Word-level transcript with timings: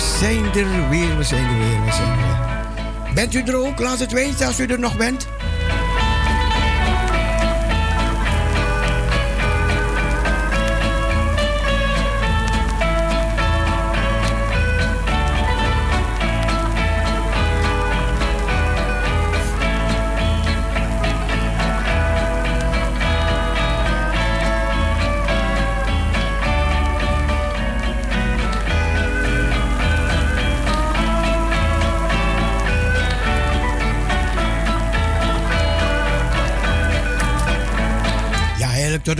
zijn 0.00 0.44
er 0.44 0.88
weer, 0.88 1.16
we 1.16 1.22
zijn 1.22 1.44
er 1.44 1.58
weer, 1.58 1.84
we 1.84 1.92
zijn 1.92 2.10
er 2.10 2.16
weer. 2.16 3.14
Bent 3.14 3.34
u 3.34 3.42
er 3.42 3.56
ook? 3.56 3.78
Laat 3.78 3.98
het 3.98 4.12
weten 4.12 4.46
als 4.46 4.60
u 4.60 4.66
er 4.66 4.78
nog 4.78 4.96
bent. 4.96 5.28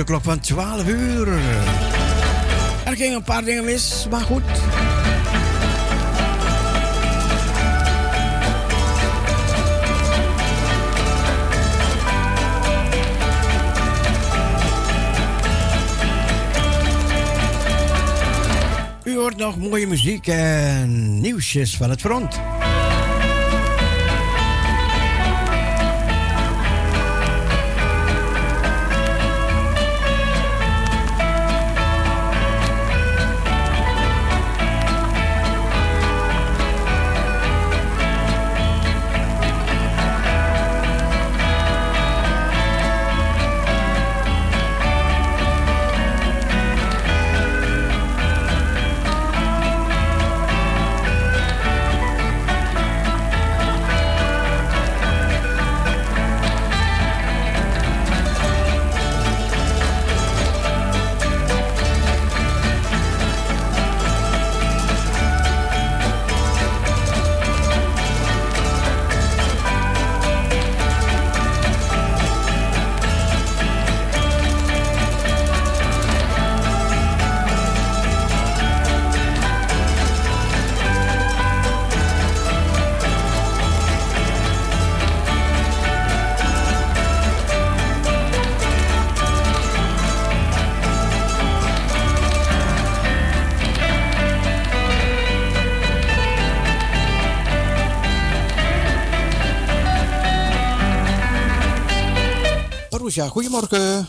De 0.00 0.06
klok 0.06 0.22
van 0.22 0.40
12 0.40 0.86
uur. 0.86 1.28
Er 2.84 2.96
gingen 2.96 3.16
een 3.16 3.22
paar 3.22 3.44
dingen 3.44 3.64
mis, 3.64 4.06
maar 4.10 4.20
goed. 4.20 4.42
U 19.04 19.16
hoort 19.16 19.36
nog 19.36 19.56
mooie 19.56 19.86
muziek 19.86 20.26
en 20.26 21.20
nieuwsjes 21.20 21.76
van 21.76 21.90
het 21.90 22.00
front. 22.00 22.40
Ja, 103.14 103.28
goedemorgen. 103.28 104.08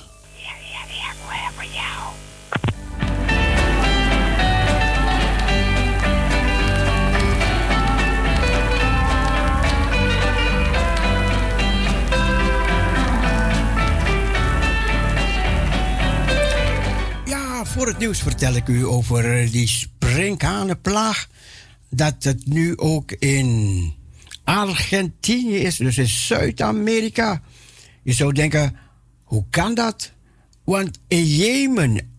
Voor 17.63 17.88
het 17.88 17.97
nieuws 17.97 18.19
vertel 18.19 18.53
ik 18.53 18.67
u 18.67 18.85
over 18.85 19.51
die 19.51 19.67
sprinkhanenplaag. 19.67 21.28
Dat 21.90 22.16
het 22.19 22.47
nu 22.47 22.78
ook 22.78 23.11
in 23.11 23.94
Argentinië 24.44 25.57
is, 25.57 25.75
dus 25.75 25.97
in 25.97 26.08
Zuid-Amerika. 26.08 27.41
Je 28.03 28.14
zou 28.14 28.34
denken, 28.34 28.75
hoe 29.31 29.45
kan 29.49 29.73
dat? 29.73 30.11
Want 30.63 30.99
in 31.07 31.25
Jemen, 31.25 32.11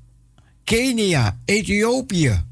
Kenia, 0.64 1.40
Ethiopië, 1.44 2.44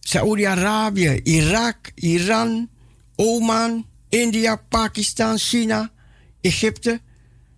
Saoedi-Arabië, 0.00 1.20
Irak, 1.22 1.92
Iran, 1.94 2.68
Oman, 3.14 3.86
India, 4.08 4.56
Pakistan, 4.68 5.38
China, 5.38 5.90
Egypte, 6.40 7.00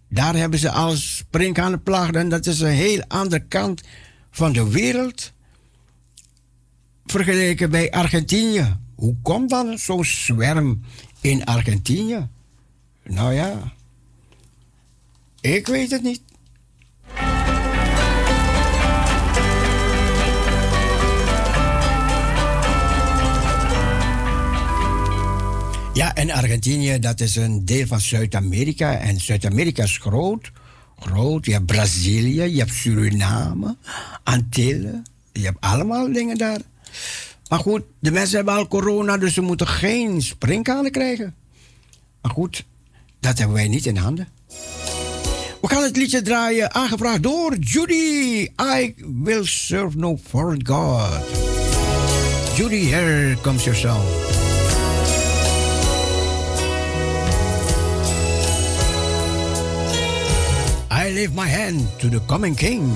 daar 0.08 0.34
hebben 0.34 0.58
ze 0.58 0.70
al 0.70 0.96
sprinkhanenplagen. 0.96 2.14
En 2.14 2.28
dat 2.28 2.46
is 2.46 2.60
een 2.60 2.68
heel 2.68 3.02
andere 3.06 3.44
kant 3.46 3.82
van 4.30 4.52
de 4.52 4.68
wereld. 4.68 5.32
Vergeleken 7.06 7.70
bij 7.70 7.90
Argentinië. 7.90 8.76
Hoe 8.94 9.16
komt 9.22 9.50
dan 9.50 9.78
zo'n 9.78 10.04
zwerm 10.04 10.82
in 11.20 11.44
Argentinië? 11.44 12.28
Nou 13.04 13.34
ja, 13.34 13.72
ik 15.40 15.66
weet 15.66 15.90
het 15.90 16.02
niet. 16.02 16.20
Ja, 25.92 26.14
en 26.14 26.30
Argentinië, 26.30 26.98
dat 26.98 27.20
is 27.20 27.36
een 27.36 27.64
deel 27.64 27.86
van 27.86 28.00
Zuid-Amerika. 28.00 28.98
En 28.98 29.20
Zuid-Amerika 29.20 29.82
is 29.82 29.98
groot. 29.98 30.50
Groot. 30.98 31.44
Je 31.46 31.52
hebt 31.52 31.66
Brazilië, 31.66 32.42
je 32.42 32.58
hebt 32.58 32.72
Suriname, 32.72 33.76
Antillen. 34.24 35.04
Je 35.32 35.44
hebt 35.44 35.60
allemaal 35.60 36.12
dingen 36.12 36.38
daar. 36.38 36.60
Maar 37.48 37.58
goed, 37.58 37.82
de 37.98 38.10
mensen 38.10 38.36
hebben 38.36 38.54
al 38.54 38.68
corona, 38.68 39.16
dus 39.16 39.34
ze 39.34 39.40
moeten 39.40 39.66
geen 39.66 40.22
springkanen 40.22 40.90
krijgen. 40.90 41.34
Maar 42.22 42.32
goed, 42.32 42.64
dat 43.20 43.38
hebben 43.38 43.56
wij 43.56 43.68
niet 43.68 43.86
in 43.86 43.96
handen. 43.96 44.28
We 45.60 45.68
gaan 45.68 45.82
het 45.82 45.96
liedje 45.96 46.22
draaien, 46.22 46.74
aangevraagd 46.74 47.22
door 47.22 47.54
Judy. 47.54 48.48
I 48.76 48.94
will 49.22 49.44
serve 49.44 49.96
no 49.96 50.18
foreign 50.28 50.66
God. 50.66 51.22
Judy, 52.56 52.92
here 52.92 53.36
comes 53.40 53.64
your 53.64 53.76
song. 53.76 54.04
I 60.90 61.12
lift 61.12 61.34
my 61.34 61.48
hand 61.48 61.98
to 61.98 62.08
the 62.08 62.20
coming 62.26 62.56
King. 62.56 62.92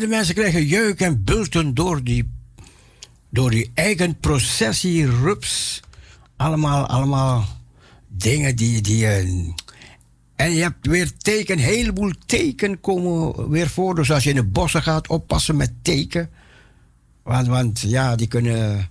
De 0.00 0.06
mensen 0.06 0.34
krijgen 0.34 0.66
jeuk 0.66 1.00
en 1.00 1.24
bulten 1.24 1.74
door 1.74 2.04
die, 2.04 2.30
door 3.30 3.50
die 3.50 3.70
eigen 3.74 4.18
processie, 4.18 5.10
rups. 5.10 5.80
Allemaal, 6.36 6.86
allemaal 6.86 7.46
dingen 8.08 8.56
die. 8.56 8.80
die 8.80 9.06
eh, 9.06 9.28
en 10.36 10.54
je 10.54 10.62
hebt 10.62 10.86
weer 10.86 11.16
teken, 11.16 11.58
een 11.58 11.64
heleboel 11.64 12.12
teken 12.26 12.80
komen 12.80 13.48
weer 13.50 13.68
voor. 13.68 13.94
Dus 13.94 14.10
als 14.10 14.24
je 14.24 14.30
in 14.30 14.36
de 14.36 14.44
bossen 14.44 14.82
gaat, 14.82 15.08
oppassen 15.08 15.56
met 15.56 15.72
teken. 15.82 16.30
Want, 17.22 17.46
want 17.46 17.80
ja, 17.80 18.16
die 18.16 18.26
kunnen 18.26 18.90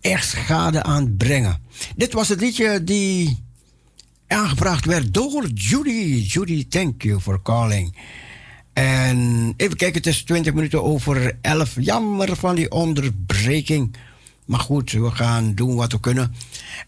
echt 0.00 0.28
schade 0.28 0.82
aanbrengen. 0.82 1.58
Dit 1.96 2.12
was 2.12 2.28
het 2.28 2.40
liedje 2.40 2.84
die 2.84 3.38
aangebracht 4.26 4.84
werd 4.84 5.14
door 5.14 5.46
Judy. 5.46 6.24
Judy, 6.26 6.66
thank 6.68 7.02
you 7.02 7.20
for 7.20 7.42
calling. 7.42 7.96
En 8.72 9.52
even 9.56 9.76
kijken, 9.76 9.96
het 9.96 10.06
is 10.06 10.22
20 10.22 10.54
minuten 10.54 10.82
over 10.82 11.38
11. 11.40 11.76
Jammer 11.80 12.36
van 12.36 12.54
die 12.54 12.70
onderbreking. 12.70 13.96
Maar 14.44 14.60
goed, 14.60 14.92
we 14.92 15.10
gaan 15.10 15.54
doen 15.54 15.74
wat 15.74 15.92
we 15.92 16.00
kunnen. 16.00 16.34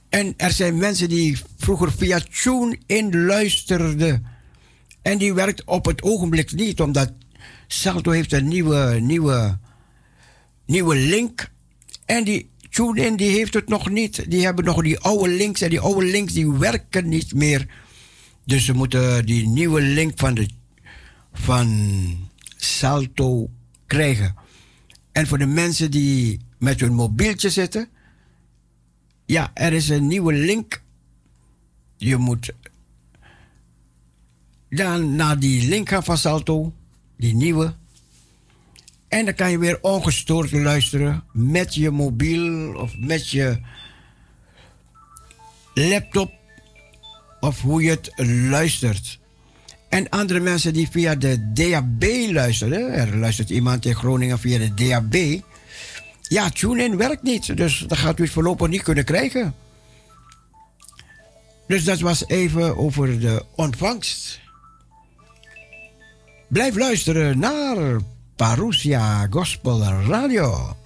En 0.08 0.34
er 0.36 0.50
zijn 0.50 0.76
mensen 0.76 1.08
die 1.08 1.38
vroeger 1.56 1.92
via 1.92 2.20
TuneIn 2.42 3.24
luisterden. 3.24 4.26
En 5.02 5.18
die 5.18 5.34
werkt 5.34 5.64
op 5.64 5.84
het 5.84 6.02
ogenblik 6.02 6.52
niet, 6.52 6.80
omdat 6.80 7.12
Salto 7.66 8.10
heeft 8.10 8.32
een 8.32 8.48
nieuwe, 8.48 8.98
nieuwe, 9.00 9.58
nieuwe 10.66 10.96
link. 10.96 11.50
En 12.04 12.24
die 12.24 12.50
TuneIn 12.70 13.16
die 13.16 13.30
heeft 13.30 13.54
het 13.54 13.68
nog 13.68 13.90
niet. 13.90 14.30
Die 14.30 14.44
hebben 14.44 14.64
nog 14.64 14.82
die 14.82 14.98
oude 14.98 15.30
links. 15.30 15.60
En 15.60 15.70
die 15.70 15.80
oude 15.80 16.06
links 16.06 16.32
die 16.32 16.52
werken 16.52 17.08
niet 17.08 17.34
meer. 17.34 17.66
Dus 18.44 18.64
ze 18.64 18.72
moeten 18.72 19.26
die 19.26 19.48
nieuwe 19.48 19.80
link 19.80 20.12
van, 20.14 20.34
de, 20.34 20.48
van 21.32 22.28
Salto 22.56 23.50
krijgen. 23.86 24.34
En 25.12 25.26
voor 25.26 25.38
de 25.38 25.46
mensen 25.46 25.90
die 25.90 26.40
met 26.58 26.80
hun 26.80 26.94
mobieltje 26.94 27.50
zitten. 27.50 27.88
Ja, 29.26 29.50
er 29.54 29.72
is 29.72 29.88
een 29.88 30.06
nieuwe 30.06 30.32
link. 30.32 30.82
Je 31.96 32.16
moet 32.16 32.52
dan 34.68 35.16
naar 35.16 35.38
die 35.38 35.68
link 35.68 35.88
gaan 35.88 36.04
van 36.04 36.18
Salto. 36.18 36.72
Die 37.16 37.34
nieuwe. 37.34 37.74
En 39.08 39.24
dan 39.24 39.34
kan 39.34 39.50
je 39.50 39.58
weer 39.58 39.78
ongestoord 39.80 40.52
luisteren 40.52 41.24
met 41.32 41.74
je 41.74 41.90
mobiel 41.90 42.74
of 42.74 42.98
met 42.98 43.28
je 43.28 43.60
laptop 45.74 46.32
of 47.40 47.60
hoe 47.60 47.82
je 47.82 47.90
het 47.90 48.12
luistert. 48.48 49.20
En 49.92 50.08
andere 50.08 50.40
mensen 50.40 50.72
die 50.72 50.88
via 50.90 51.14
de 51.14 51.52
DAB 51.52 52.04
luisteren, 52.30 52.92
er 52.92 53.16
luistert 53.16 53.50
iemand 53.50 53.84
in 53.84 53.94
Groningen 53.94 54.38
via 54.38 54.58
de 54.58 54.74
DAB. 54.74 55.40
Ja, 56.22 56.50
TuneIn 56.50 56.96
werkt 56.96 57.22
niet, 57.22 57.56
dus 57.56 57.84
dat 57.88 57.98
gaat 57.98 58.18
u 58.18 58.22
het 58.22 58.32
voorlopig 58.32 58.68
niet 58.68 58.82
kunnen 58.82 59.04
krijgen. 59.04 59.54
Dus 61.66 61.84
dat 61.84 62.00
was 62.00 62.26
even 62.26 62.76
over 62.76 63.20
de 63.20 63.44
ontvangst. 63.54 64.40
Blijf 66.48 66.76
luisteren 66.76 67.38
naar 67.38 68.00
Parousia 68.36 69.26
Gospel 69.30 69.82
Radio. 69.82 70.76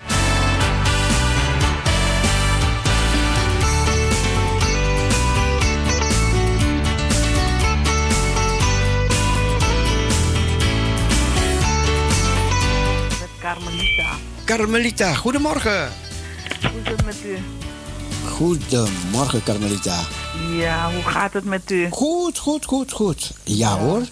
Carmelita. 14.47 15.15
Goedemorgen. 15.15 15.93
Hoe 16.61 16.81
is 16.83 16.88
het 16.91 17.05
met 17.05 17.17
u? 17.25 17.38
Goedemorgen, 18.29 19.43
Carmelita. 19.43 20.00
Ja, 20.57 20.91
hoe 20.93 21.03
gaat 21.03 21.33
het 21.33 21.45
met 21.45 21.71
u? 21.71 21.88
Goed, 21.91 22.38
goed, 22.38 22.65
goed, 22.65 22.93
goed. 22.93 23.33
Ja, 23.45 23.79
hoor. 23.79 24.03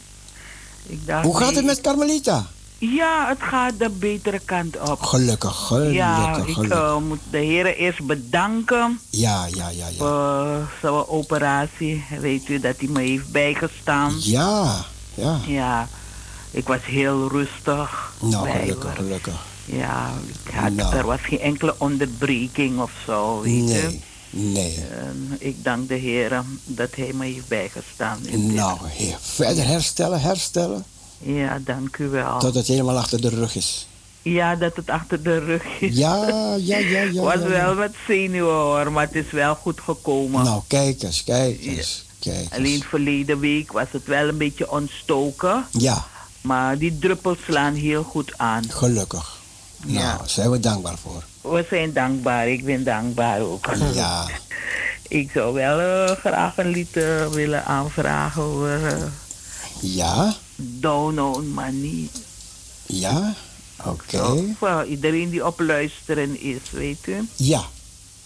Ik 0.86 1.06
dacht, 1.06 1.24
Hoe 1.24 1.36
gaat 1.36 1.54
het 1.54 1.64
met 1.64 1.80
Carmelita? 1.80 2.46
Ja, 2.78 3.28
het 3.28 3.38
gaat 3.40 3.72
de 3.78 3.90
betere 3.90 4.40
kant 4.44 4.90
op. 4.90 5.02
Gelukkig, 5.02 5.56
gelukkig, 5.56 5.94
ja, 5.94 6.36
ik 6.46 6.52
gelukkig. 6.54 6.78
eh, 6.78 6.96
moet 6.98 7.18
de 7.30 7.38
heren 7.38 7.76
eerst 7.76 8.06
bedanken 8.06 9.00
Ja, 9.10 9.46
ja, 9.50 9.68
ja, 9.68 9.86
ja. 9.88 9.96
voor 9.96 10.68
zijn 10.80 11.08
operatie. 11.08 12.04
Weet 12.20 12.48
u 12.48 12.60
dat 12.60 12.74
hij 12.78 12.88
me 12.88 13.00
heeft 13.00 13.28
bijgestaan? 13.32 14.14
Ja, 14.18 14.84
ja. 15.14 15.38
Ja, 15.46 15.88
ik 16.50 16.66
was 16.66 16.80
heel 16.84 17.28
rustig. 17.28 18.12
Nou, 18.20 18.50
gelukkig, 18.50 18.94
gelukkig. 18.94 19.34
Ja, 19.64 20.12
ik 20.44 20.54
had, 20.54 20.72
Nou. 20.72 20.94
er 20.96 21.06
was 21.06 21.20
geen 21.20 21.40
enkele 21.40 21.74
onderbreking 21.78 22.80
of 22.80 22.90
zo, 23.06 23.40
weet. 23.40 23.52
Nee, 23.52 24.00
nee. 24.30 24.84
En 24.98 25.36
ik 25.38 25.64
dank 25.64 25.88
de 25.88 25.94
heren 25.94 26.60
dat 26.64 26.94
hij 26.94 27.10
me 27.14 27.24
heeft 27.24 27.48
bijgestaan. 27.48 28.18
Nou, 28.36 28.78
heer, 28.84 29.16
verder 29.20 29.66
herstellen, 29.66 30.20
herstellen. 30.20 30.84
Ja, 31.18 31.58
dank 31.64 31.96
u 31.98 32.08
wel. 32.08 32.38
Tot 32.38 32.54
het 32.54 32.66
helemaal 32.66 32.96
achter 32.98 33.20
de 33.20 33.28
rug 33.28 33.56
is. 33.56 33.86
Ja, 34.22 34.56
dat 34.56 34.76
het 34.76 34.90
achter 34.90 35.22
de 35.22 35.38
rug 35.38 35.64
is. 35.80 35.96
Ja, 35.96 36.26
ja, 36.56 36.76
ja, 36.78 37.00
ja. 37.02 37.22
was 37.22 37.34
ja, 37.34 37.40
ja. 37.40 37.46
wel 37.48 37.74
met 37.74 37.94
zenuwen 38.06 38.54
hoor, 38.54 38.92
maar 38.92 39.06
het 39.06 39.14
is 39.14 39.30
wel 39.30 39.54
goed 39.54 39.80
gekomen. 39.80 40.44
Nou, 40.44 40.62
kijk 40.66 41.02
eens, 41.02 41.24
kijk 41.24 41.64
eens. 41.64 42.04
Kijk 42.18 42.36
eens. 42.36 42.50
Alleen 42.50 42.82
verleden 42.82 43.38
week 43.40 43.72
was 43.72 43.86
het 43.90 44.04
wel 44.06 44.28
een 44.28 44.36
beetje 44.38 44.70
ontstoken. 44.70 45.66
Ja, 45.70 46.06
Maar 46.40 46.78
die 46.78 46.98
druppels 46.98 47.38
slaan 47.46 47.74
heel 47.74 48.02
goed 48.02 48.32
aan. 48.38 48.62
gelukkig. 48.70 49.33
Nou, 49.84 49.98
Ja. 49.98 50.20
zijn 50.26 50.50
we 50.50 50.60
dankbaar 50.60 50.96
voor. 50.98 51.52
We 51.52 51.66
zijn 51.70 51.92
dankbaar, 51.92 52.48
ik 52.48 52.64
ben 52.64 52.84
dankbaar 52.84 53.40
ook. 53.40 53.66
Ja, 53.94 54.26
Ik 55.08 55.30
zou 55.34 55.54
wel 55.54 55.80
eh, 55.80 56.16
graag 56.16 56.56
een 56.58 56.68
lied 56.68 56.96
eh, 56.96 57.26
willen 57.28 57.64
aanvragen 57.64 58.42
over 58.42 58.86
eh, 58.86 59.02
ja, 59.80 60.34
Down 60.56 61.52
My 61.54 61.68
Knee. 61.70 62.10
ja. 62.86 63.34
Oké. 63.84 64.16
Zo, 64.16 64.44
Voor 64.58 64.84
iedereen 64.84 65.30
die 65.30 65.46
op 65.46 65.60
luisteren 65.60 66.40
is, 66.40 66.58
weet 66.70 67.06
u. 67.06 67.28
Ja. 67.36 67.62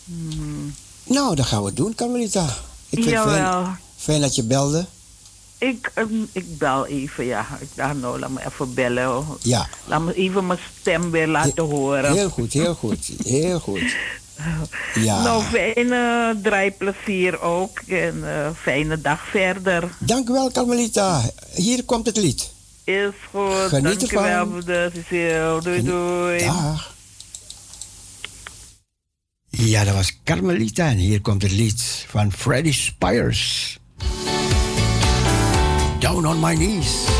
Hmm. 0.04 0.74
Nou, 1.04 1.34
dat 1.34 1.46
gaan 1.46 1.64
we 1.64 1.72
doen, 1.72 1.94
Carmelita. 1.94 2.44
Ik 2.88 3.02
vind 3.02 3.04
het 3.16 3.24
fijn, 3.28 3.42
Jawel. 3.42 3.66
fijn 3.96 4.20
dat 4.20 4.34
je 4.34 4.42
belde. 4.42 4.86
Ik, 5.58 5.90
ehm, 5.94 6.08
ik 6.32 6.58
bel 6.58 6.86
even, 6.86 7.24
ja. 7.24 7.46
Ik 7.60 7.68
dacht, 7.74 7.94
nou, 7.94 8.18
laat 8.18 8.30
me 8.30 8.40
even 8.46 8.74
bellen. 8.74 9.04
hoor. 9.04 9.38
Ja, 9.42 9.68
Laat 9.84 10.00
me 10.02 10.14
even 10.14 10.46
mijn 10.46 10.58
stem 10.80 11.10
weer 11.10 11.26
laten 11.26 11.64
horen. 11.64 12.12
heel 12.12 12.30
goed, 12.30 12.52
heel 12.52 12.74
goed. 12.74 13.10
Heel 13.24 13.60
goed. 13.60 13.82
Ja. 14.94 15.22
Nou, 15.22 15.42
fijne 15.42 16.36
draaiplezier 16.42 17.40
ook. 17.40 17.78
En 17.88 18.20
eh, 18.44 18.50
fijne 18.62 19.00
dag 19.00 19.26
verder. 19.28 19.88
Dank 19.98 20.28
u 20.28 20.32
wel, 20.32 20.50
Carmelita. 20.50 21.22
Hier 21.54 21.84
komt 21.84 22.06
het 22.06 22.16
lied. 22.16 22.50
Is 22.84 23.08
goed. 23.30 23.52
Geniet 23.68 24.00
Dank 24.00 24.12
u 24.12 24.14
wel, 24.14 24.24
ervan. 24.24 24.48
broeder 24.48 24.92
Cecile. 24.94 25.60
Doei, 25.62 25.82
doei. 25.82 26.38
Dag. 26.44 26.94
Ja, 29.50 29.84
dat 29.84 29.94
was 29.94 30.18
Carmelita. 30.24 30.88
En 30.88 30.96
hier 30.96 31.20
komt 31.20 31.42
het 31.42 31.52
lied 31.52 32.04
van 32.08 32.32
Freddie 32.32 32.72
Spires. 32.72 33.78
Down 36.08 36.24
on 36.24 36.40
my 36.40 36.54
knees. 36.54 37.17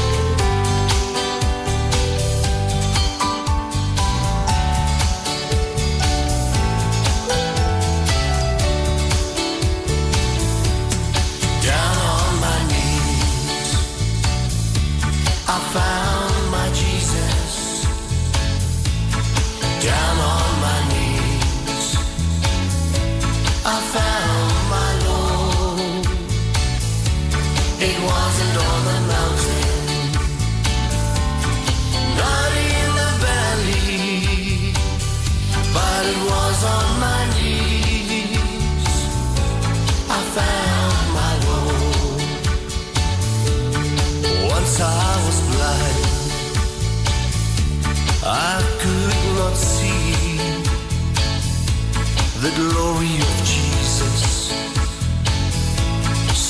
Glory 52.58 53.14
of 53.28 53.36
Jesus, 53.52 54.50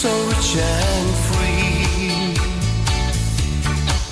so 0.00 0.10
rich 0.30 0.52
and 0.56 1.08
free. 1.28 2.32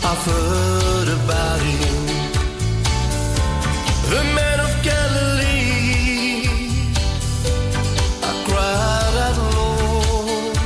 I've 0.08 0.24
heard 0.32 1.08
about 1.18 1.60
him 1.70 1.96
the 4.12 4.22
man 4.38 4.58
of 4.66 4.72
Galilee. 4.88 6.44
I 8.28 8.32
cried 8.46 9.16
out, 9.26 9.38
Lord, 9.56 10.56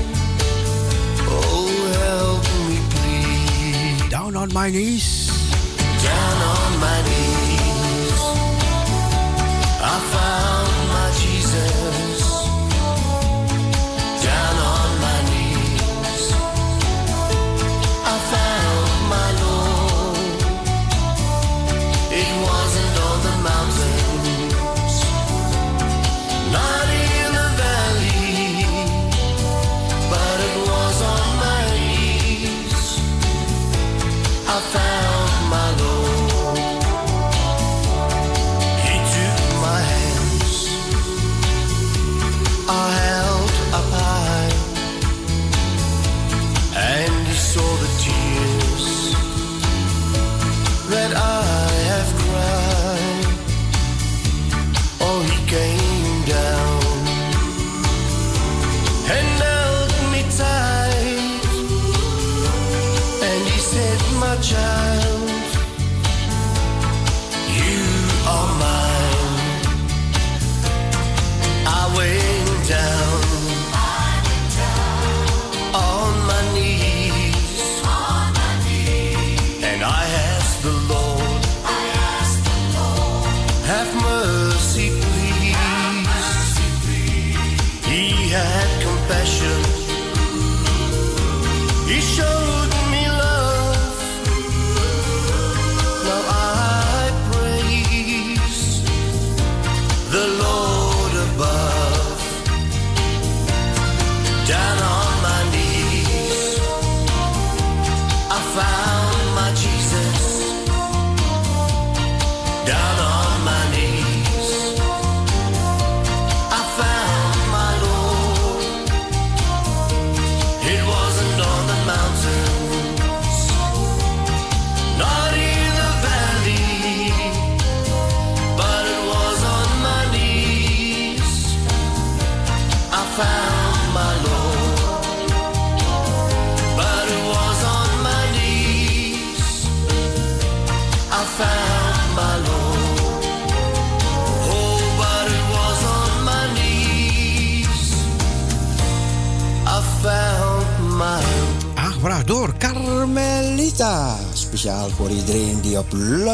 oh 1.36 1.70
help 2.02 2.42
me 2.68 2.76
please. 2.92 4.10
Down 4.10 4.32
on 4.34 4.48
my 4.52 4.68
knees. 4.70 5.09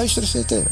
Luister 0.06 0.40
zitten. 0.40 0.66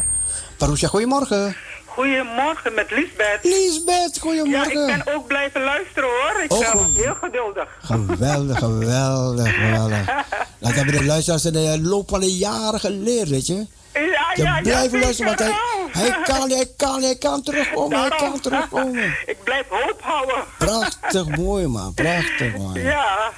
Parousia, 0.57 0.89
goedemorgen. 0.89 1.57
Goedemorgen 1.85 2.75
met 2.75 2.91
Lisbeth. 2.91 3.39
Lisbeth, 3.43 4.15
Ja, 4.15 4.21
goedemorgen. 4.21 4.89
ik 4.89 5.05
ben 5.05 5.15
ook 5.15 5.27
blijven 5.27 5.63
luisteren 5.63 6.09
hoor. 6.09 6.43
Ik 6.43 6.53
Oh, 6.53 6.73
ben 6.73 6.95
heel 6.95 7.15
geduldig. 7.15 7.69
Geweldig, 7.83 8.59
geweldig, 8.59 9.55
geweldig. 9.55 10.05
Dat 10.61 10.73
hebben 10.75 10.95
de 10.97 11.05
luisteraars 11.05 11.45
in 11.45 11.53
de 11.53 11.79
loop 11.83 12.09
van 12.09 12.21
de 12.21 12.37
jaren 12.37 12.81
geleerd, 12.81 13.29
weet 13.29 13.47
je. 13.47 13.55
Ja, 13.55 14.01
Je 14.35 14.43
ja, 14.43 14.57
ja. 14.57 14.61
blijft 14.63 14.93
luisteren, 14.93 15.37
want 15.37 15.39
hij, 15.39 15.55
hij 15.93 16.21
kan, 16.23 16.51
hij 16.51 16.67
kan, 16.77 17.03
hij 17.03 17.17
kan 17.17 17.43
terugkomen, 17.43 18.01
hij 18.01 18.09
kan 18.09 18.41
terugkomen. 18.41 19.05
ik 19.33 19.37
blijf 19.45 19.65
hoop 19.69 19.99
houden. 20.03 20.45
Prachtig 20.59 21.37
mooi, 21.37 21.67
man. 21.67 21.95
Prachtig, 21.95 22.57
man. 22.57 22.75
Ja. 22.75 23.31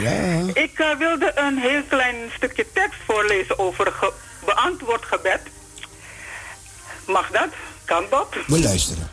Ja. 0.00 0.40
Ik 0.54 0.78
eh, 0.78 0.96
wilde 0.98 1.32
een 1.34 1.58
heel 1.58 1.82
klein 1.88 2.16
stukje 2.36 2.66
tekst 2.72 3.00
voorlezen 3.06 3.58
over 3.58 3.92
beantwoord 4.54 5.04
gebed. 5.04 5.40
Mag 7.06 7.30
dat? 7.30 7.52
Kan 7.84 8.04
dat? 8.10 8.28
We 8.46 8.60
luisteren. 8.60 9.10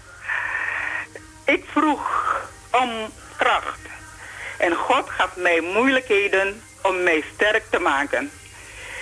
Ik 1.45 1.63
vroeg 1.71 2.03
om 2.71 2.91
kracht. 3.37 3.79
En 4.57 4.75
God 4.75 5.09
gaf 5.09 5.35
mij 5.35 5.61
moeilijkheden 5.61 6.61
om 6.81 7.03
mij 7.03 7.23
sterk 7.33 7.63
te 7.69 7.79
maken. 7.79 8.31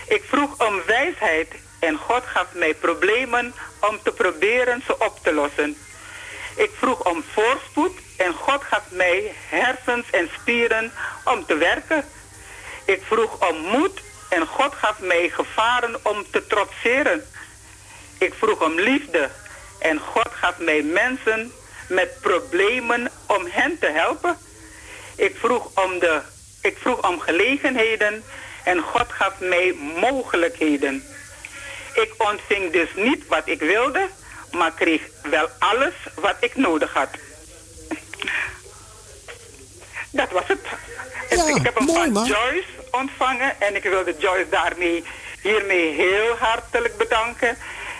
Ik 0.07 0.23
vroeg 0.29 0.67
om 0.67 0.81
wijsheid 0.85 1.47
en 1.79 1.97
God 1.97 2.23
gaf 2.25 2.47
mij 2.53 2.73
problemen 2.73 3.53
om 3.79 3.99
te 4.03 4.11
proberen 4.11 4.83
ze 4.85 4.99
op 4.99 5.19
te 5.23 5.33
lossen. 5.33 5.77
Ik 6.55 6.71
vroeg 6.79 6.99
om 7.11 7.23
voorspoed 7.33 7.95
en 8.17 8.33
God 8.33 8.63
gaf 8.63 8.83
mij 8.89 9.33
hersens 9.49 10.09
en 10.11 10.29
spieren 10.39 10.91
om 11.23 11.45
te 11.45 11.55
werken. 11.55 12.03
Ik 12.85 13.01
vroeg 13.07 13.49
om 13.49 13.57
moed 13.57 14.01
en 14.35 14.47
God 14.47 14.73
gaf 14.75 14.99
mij 14.99 15.29
gevaren 15.29 15.99
om 16.03 16.25
te 16.31 16.47
trotseren. 16.47 17.25
Ik 18.17 18.33
vroeg 18.33 18.61
om 18.61 18.79
liefde 18.79 19.29
en 19.79 19.99
God 19.99 20.29
gaf 20.31 20.57
mij 20.57 20.81
mensen 20.81 21.51
met 21.89 22.21
problemen 22.21 23.11
om 23.27 23.45
hen 23.49 23.79
te 23.79 23.87
helpen. 23.87 24.37
Ik 25.15 25.35
vroeg 25.37 25.69
om, 25.83 25.99
de, 25.99 26.21
ik 26.61 26.77
vroeg 26.77 27.07
om 27.07 27.19
gelegenheden 27.19 28.23
en 28.63 28.81
God 28.81 29.11
gaf 29.11 29.33
mij 29.39 29.75
mogelijkheden. 29.99 31.03
Ik 31.93 32.13
ontving 32.17 32.71
dus 32.71 32.89
niet 32.95 33.27
wat 33.27 33.47
ik 33.47 33.59
wilde, 33.59 34.09
maar 34.51 34.71
kreeg 34.71 35.01
wel 35.23 35.49
alles 35.59 35.93
wat 36.15 36.35
ik 36.39 36.55
nodig 36.55 36.93
had. 36.93 37.09
Dat 40.11 40.31
was 40.31 40.47
het. 40.47 40.59
Ja, 41.29 41.47
ik 41.55 41.63
heb 41.63 41.75
hem 41.75 41.85
mooi, 41.85 41.99
van 41.99 42.11
man. 42.11 42.25
Joyce 42.25 42.74
ontvangen 42.95 43.61
en 43.61 43.75
ik 43.75 43.83
wilde 43.83 44.15
Joyce 44.17 44.49
daarmee 44.49 45.03
hiermee 45.41 45.93
heel 45.93 46.35
hartelijk 46.39 46.97
bedanken. 46.97 47.57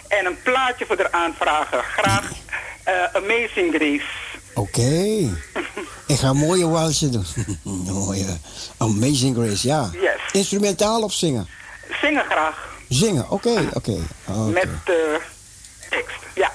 En 0.07 0.25
een 0.25 0.41
plaatje 0.41 0.85
voor 0.85 0.97
haar 0.97 1.11
aanvragen. 1.11 1.83
Graag 1.83 2.31
eh, 2.83 3.03
Amazing 3.13 3.75
Grace. 3.75 4.05
Oké. 4.53 5.29
Ik 6.07 6.19
ga 6.19 6.27
een 6.27 6.37
mooie 6.37 6.67
walsje 6.67 7.09
doen. 7.09 7.25
Mooie 7.93 8.37
Amazing 8.77 9.35
Grace, 9.35 9.67
ja. 9.67 9.89
Yes. 9.93 10.19
Instrumentaal 10.31 11.01
of 11.01 11.13
zingen? 11.13 11.47
Zingen 12.01 12.25
graag. 12.25 12.67
Zingen, 12.89 13.29
oké, 13.29 13.69
oké. 13.73 13.97
oké. 14.27 14.49
Met 14.51 14.67
eh, 14.85 14.93
tekst. 15.89 16.19
Ja. 16.35 16.51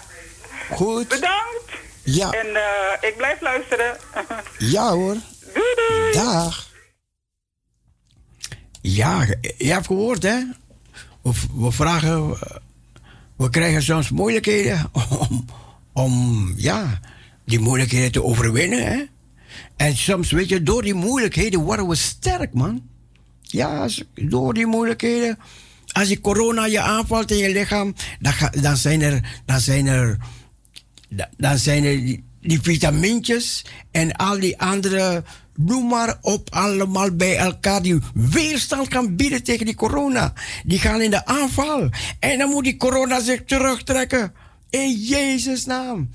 Goed. 0.71 1.09
Bedankt. 1.09 1.71
Ja, 2.03 2.31
En 2.31 2.57
eh, 2.57 3.09
ik 3.09 3.17
blijf 3.17 3.41
luisteren. 3.41 3.97
ja 4.77 4.91
hoor. 4.91 5.17
doei 5.55 5.75
doei. 5.89 6.13
Dag. 6.13 6.70
Ja, 8.81 9.27
je 9.57 9.73
hebt 9.73 9.87
gehoord, 9.87 10.23
hè? 10.23 10.43
We, 11.23 11.33
we 11.55 11.73
vragen, 11.73 12.29
we 13.37 13.51
krijgen 13.51 13.83
soms 13.83 14.11
moeilijkheden 14.11 14.91
om, 14.93 15.45
om, 15.93 16.53
ja, 16.57 17.01
die 17.45 17.59
moeilijkheden 17.59 18.13
te 18.13 18.23
overwinnen, 18.23 18.85
hè? 18.85 19.05
En 19.77 19.97
soms, 19.97 20.31
weet 20.31 20.49
je, 20.49 20.63
door 20.63 20.83
die 20.83 20.95
moeilijkheden 20.95 21.61
worden 21.61 21.89
we 21.89 21.95
sterk, 21.95 22.55
man. 22.55 22.83
Ja, 23.41 23.89
door 24.15 24.55
die 24.55 24.67
moeilijkheden 24.67 25.39
Als 25.93 26.09
die 26.09 26.21
corona 26.21 26.67
je 26.67 26.81
aanvalt 26.81 27.31
in 27.31 27.37
je 27.37 27.53
lichaam, 27.53 27.95
dan, 28.21 28.33
dan 28.61 28.77
zijn 28.77 29.01
er, 29.01 29.41
dan 29.45 29.61
zijn 29.61 29.87
er, 29.87 30.19
dan 31.37 31.59
zijn 31.59 31.85
er 31.85 31.97
die, 31.97 32.25
die 32.41 32.61
vitamintjes 32.61 33.65
en 33.91 34.17
al 34.17 34.41
die 34.41 34.61
andere, 34.61 35.25
noem 35.67 35.89
maar 35.89 36.19
op, 36.21 36.55
allemaal 36.55 37.11
bij 37.17 37.37
elkaar 37.37 37.83
die 37.83 37.99
weerstand 38.15 38.89
kan 38.89 39.17
bieden 39.17 39.43
tegen 39.43 39.67
die 39.67 39.75
corona. 39.75 40.33
Die 40.65 40.79
gaan 40.79 41.01
in 41.01 41.11
de 41.11 41.27
aanval. 41.27 41.89
En 42.19 42.39
dan 42.39 42.51
moet 42.51 42.65
die 42.65 42.77
corona 42.77 43.21
zich 43.21 43.45
terugtrekken. 43.45 44.33
In 44.71 44.93
Jezus' 44.93 45.65
naam. 45.65 46.11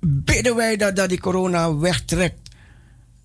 Bidden 0.00 0.56
wij 0.56 0.76
dat, 0.76 0.96
dat 0.96 1.08
die 1.08 1.20
corona 1.20 1.76
wegtrekt. 1.76 2.50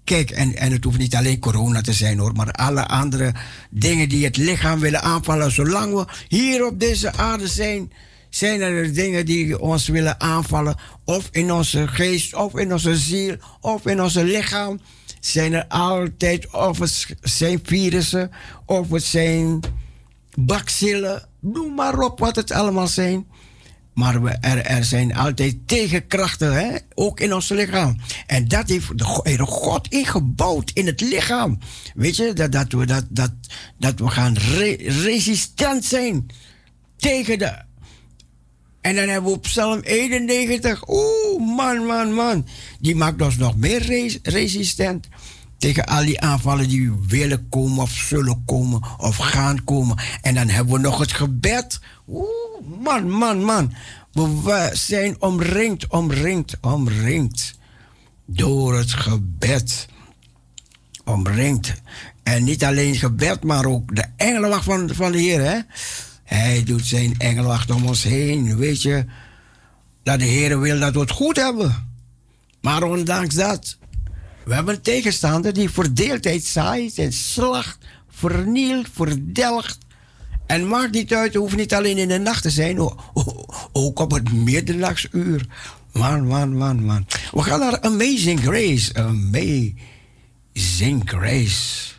Kijk, 0.03 0.31
en, 0.31 0.55
en 0.55 0.71
het 0.71 0.83
hoeft 0.83 0.97
niet 0.97 1.15
alleen 1.15 1.39
corona 1.39 1.81
te 1.81 1.93
zijn 1.93 2.17
hoor, 2.17 2.33
maar 2.33 2.51
alle 2.51 2.85
andere 2.85 3.33
dingen 3.69 4.09
die 4.09 4.25
het 4.25 4.37
lichaam 4.37 4.79
willen 4.79 5.01
aanvallen. 5.01 5.51
Zolang 5.51 5.93
we 5.93 6.05
hier 6.27 6.65
op 6.65 6.79
deze 6.79 7.13
aarde 7.13 7.47
zijn, 7.47 7.91
zijn 8.29 8.61
er 8.61 8.93
dingen 8.93 9.25
die 9.25 9.59
ons 9.59 9.87
willen 9.87 10.19
aanvallen. 10.19 10.75
Of 11.03 11.27
in 11.31 11.51
onze 11.51 11.87
geest, 11.87 12.35
of 12.35 12.57
in 12.57 12.73
onze 12.73 12.97
ziel, 12.97 13.35
of 13.61 13.85
in 13.85 14.01
onze 14.01 14.23
lichaam. 14.23 14.79
Zijn 15.25 15.53
er 15.53 15.67
altijd, 15.67 16.53
of 16.53 16.79
het 16.79 17.15
zijn 17.21 17.59
virussen, 17.63 18.31
of 18.65 18.89
het 18.89 19.03
zijn 19.03 19.59
bacillen. 20.35 21.27
Noem 21.39 21.73
maar 21.73 21.99
op 21.99 22.19
wat 22.19 22.35
het 22.35 22.51
allemaal 22.51 22.87
zijn. 22.87 23.27
Maar 23.93 24.23
we, 24.23 24.29
er, 24.29 24.65
er 24.65 24.83
zijn 24.83 25.15
altijd 25.15 25.57
tegenkrachten, 25.65 26.53
hè? 26.53 26.75
ook 26.93 27.19
in 27.19 27.33
ons 27.33 27.49
lichaam. 27.49 27.97
En 28.27 28.47
dat 28.47 28.69
heeft 28.69 28.97
de, 28.97 29.37
God 29.39 29.87
ingebouwd 29.87 30.71
in 30.73 30.85
het 30.85 31.01
lichaam. 31.01 31.59
Weet 31.95 32.15
je, 32.15 32.33
dat, 32.33 32.51
dat, 32.51 32.71
we, 32.71 32.85
dat, 32.85 33.05
dat, 33.09 33.31
dat 33.77 33.99
we 33.99 34.07
gaan 34.09 34.37
re- 34.37 34.77
resistent 35.03 35.85
zijn 35.85 36.25
tegen 36.97 37.39
de. 37.39 37.64
En 38.85 38.95
dan 38.95 39.07
hebben 39.07 39.29
we 39.29 39.35
op 39.37 39.41
Psalm 39.41 39.79
91. 39.79 40.83
Oeh, 40.87 41.55
man, 41.55 41.85
man, 41.85 42.13
man. 42.13 42.47
Die 42.79 42.95
maakt 42.95 43.21
ons 43.21 43.37
nog 43.37 43.57
meer 43.57 43.81
res- 43.81 44.19
resistent. 44.23 45.07
Tegen 45.57 45.85
al 45.85 46.05
die 46.05 46.19
aanvallen 46.21 46.69
die 46.69 46.91
willen 47.07 47.49
komen 47.49 47.81
of 47.83 47.91
zullen 47.91 48.43
komen 48.45 48.81
of 48.97 49.17
gaan 49.17 49.63
komen. 49.63 49.97
En 50.21 50.33
dan 50.35 50.47
hebben 50.49 50.73
we 50.73 50.79
nog 50.79 50.97
het 50.99 51.11
gebed. 51.11 51.79
Oeh, 52.07 52.27
man, 52.83 53.09
man, 53.09 53.43
man. 53.43 53.73
We, 54.11 54.69
zijn 54.73 55.21
omringd, 55.21 55.87
omringd, 55.87 56.57
omringd. 56.61 57.57
Door 58.25 58.77
het 58.77 58.93
gebed. 58.93 59.87
Omringd. 61.05 61.73
En 62.23 62.43
niet 62.43 62.63
alleen 62.63 62.95
gebed, 62.95 63.43
maar 63.43 63.65
ook 63.65 63.95
de 63.95 64.05
engelenwacht 64.17 64.63
van, 64.63 64.89
van 64.93 65.11
de 65.11 65.17
Heer. 65.19 65.41
Hè? 65.41 65.59
Hij 66.25 66.63
doet 66.63 66.85
zijn 66.85 67.15
engelenwacht 67.17 67.71
om 67.71 67.85
ons 67.85 68.03
heen. 68.03 68.57
Weet 68.57 68.81
je, 68.81 69.05
dat 70.03 70.19
de 70.19 70.25
Heer 70.25 70.59
wil 70.59 70.79
dat 70.79 70.93
we 70.93 70.99
het 70.99 71.11
goed 71.11 71.35
hebben. 71.35 71.89
Maar 72.61 72.83
ondanks 72.83 73.35
dat, 73.35 73.77
we 74.45 74.53
hebben 74.53 74.75
een 74.75 74.81
tegenstander 74.81 75.53
die 75.53 75.69
verdeeldheid 75.69 76.43
zaait 76.43 76.97
en 76.97 77.13
slacht, 77.13 77.77
vernielt, 78.09 78.87
verdelgt. 78.93 79.77
En 80.45 80.67
maakt 80.67 80.91
niet 80.91 81.13
uit, 81.13 81.33
het 81.33 81.41
hoeft 81.41 81.55
niet 81.55 81.73
alleen 81.73 81.97
in 81.97 82.07
de 82.07 82.17
nacht 82.17 82.41
te 82.41 82.49
zijn, 82.49 82.79
ook 83.71 83.99
op 83.99 84.11
het 84.11 84.33
middernachtsuur. 84.33 85.45
Man, 85.91 86.27
man, 86.27 86.57
man, 86.57 86.83
man. 86.83 87.05
We 87.31 87.41
gaan 87.41 87.59
naar 87.59 87.81
Amazing 87.81 88.39
Grace. 88.39 88.93
Amazing 88.93 89.49
Grace. 91.05 91.93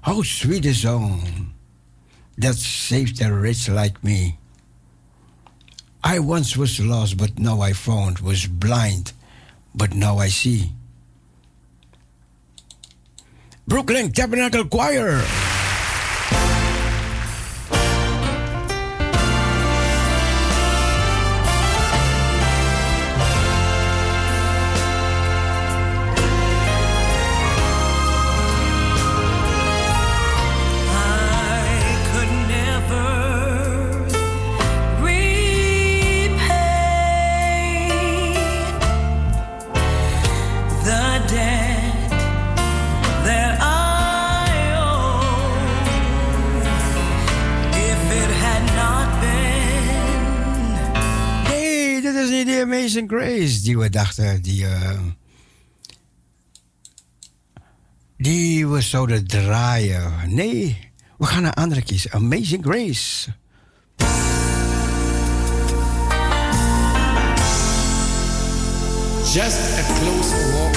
How 0.00 0.24
sweet 0.24 0.74
song 0.74 1.22
that 2.40 2.56
saved 2.56 3.20
a 3.22 3.32
rich 3.32 3.68
like 3.68 4.02
me. 4.02 4.38
I 6.02 6.18
once 6.18 6.56
was 6.56 6.80
lost, 6.80 7.18
but 7.18 7.38
now 7.38 7.60
I 7.60 7.72
found, 7.72 8.20
was 8.20 8.46
blind, 8.46 9.12
but 9.74 9.94
now 9.94 10.18
I 10.18 10.28
see. 10.28 10.72
Brooklyn 13.68 14.10
Tabernacle 14.10 14.64
Choir. 14.64 15.22
Is 52.20 52.30
niet 52.30 52.46
de 52.46 52.60
Amazing 52.62 53.08
Grace 53.08 53.62
die 53.62 53.78
we 53.78 53.90
dachten, 53.90 54.42
die, 54.42 54.66
eh, 54.66 55.00
die 58.16 58.66
we 58.66 58.80
zouden 58.80 59.26
draaien. 59.26 60.12
Nee, 60.26 60.90
we 61.18 61.26
gaan 61.26 61.42
naar 61.42 61.54
andere 61.54 61.82
kiezen. 61.82 62.12
Amazing 62.12 62.64
Grace. 62.64 63.30
Just 69.32 69.78
a 69.78 69.82
close 69.98 70.52
walk. 70.52 70.76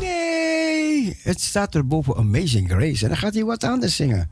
Nee, 0.00 1.16
het 1.22 1.40
staat 1.40 1.74
er 1.74 1.86
boven 1.86 2.16
Amazing 2.16 2.70
Grace. 2.70 3.02
En 3.02 3.08
dan 3.08 3.18
gaat 3.18 3.34
hij 3.34 3.44
wat 3.44 3.64
anders 3.64 3.96
zingen. 3.96 4.30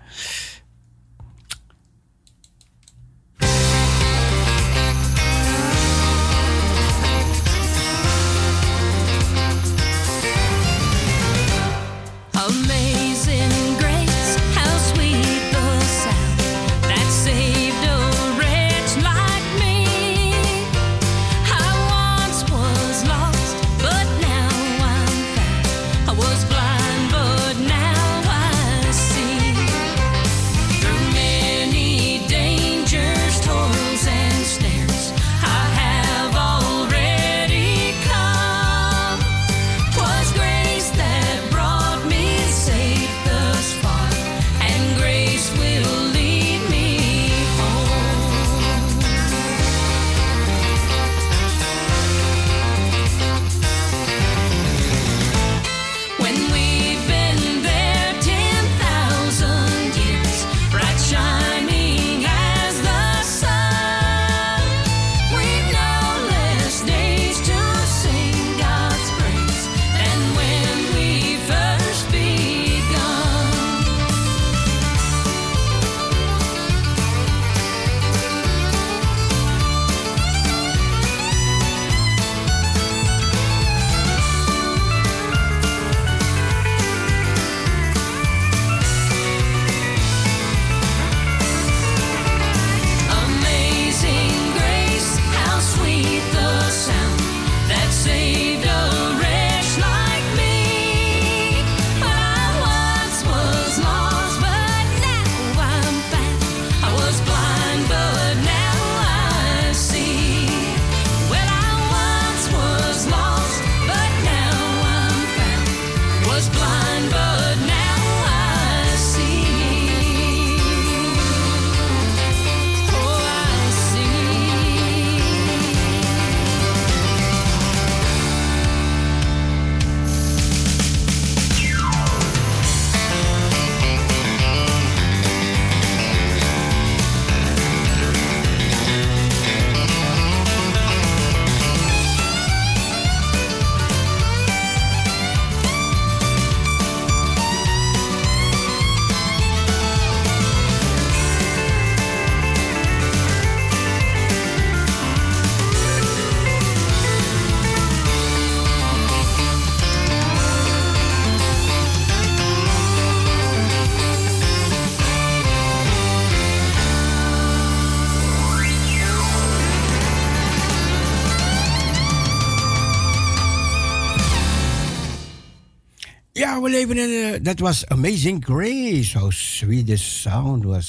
We 176.68 176.74
leven 176.74 176.98
in. 176.98 177.35
eh, 177.35 177.38
that 177.42 177.61
was 177.61 177.85
Amazing 177.88 178.40
Grace. 178.40 179.14
How 179.14 179.31
sweet 179.31 179.87
the 179.87 179.96
sound 179.96 180.64
was. 180.64 180.87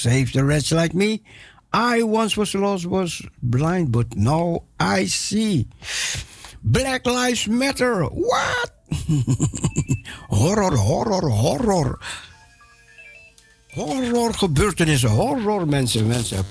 Save 0.00 0.32
the 0.32 0.44
wretch 0.44 0.70
like 0.70 0.94
me. 0.94 1.22
I 1.72 2.02
once 2.02 2.36
was 2.36 2.52
lost, 2.54 2.86
was 2.86 3.22
blind, 3.40 3.90
but 3.90 4.14
now 4.14 4.64
I 4.78 5.06
see. 5.06 5.68
Black 6.62 7.06
Lives 7.06 7.46
Matter. 7.46 8.04
What? 8.04 8.70
horror, 10.28 10.76
horror, 10.76 11.28
horror. 11.30 11.98
Horror 13.74 14.34
gebeurtenissen, 14.34 15.10
horror 15.10 15.66
mensen, 15.66 16.06
mensen. 16.06 16.44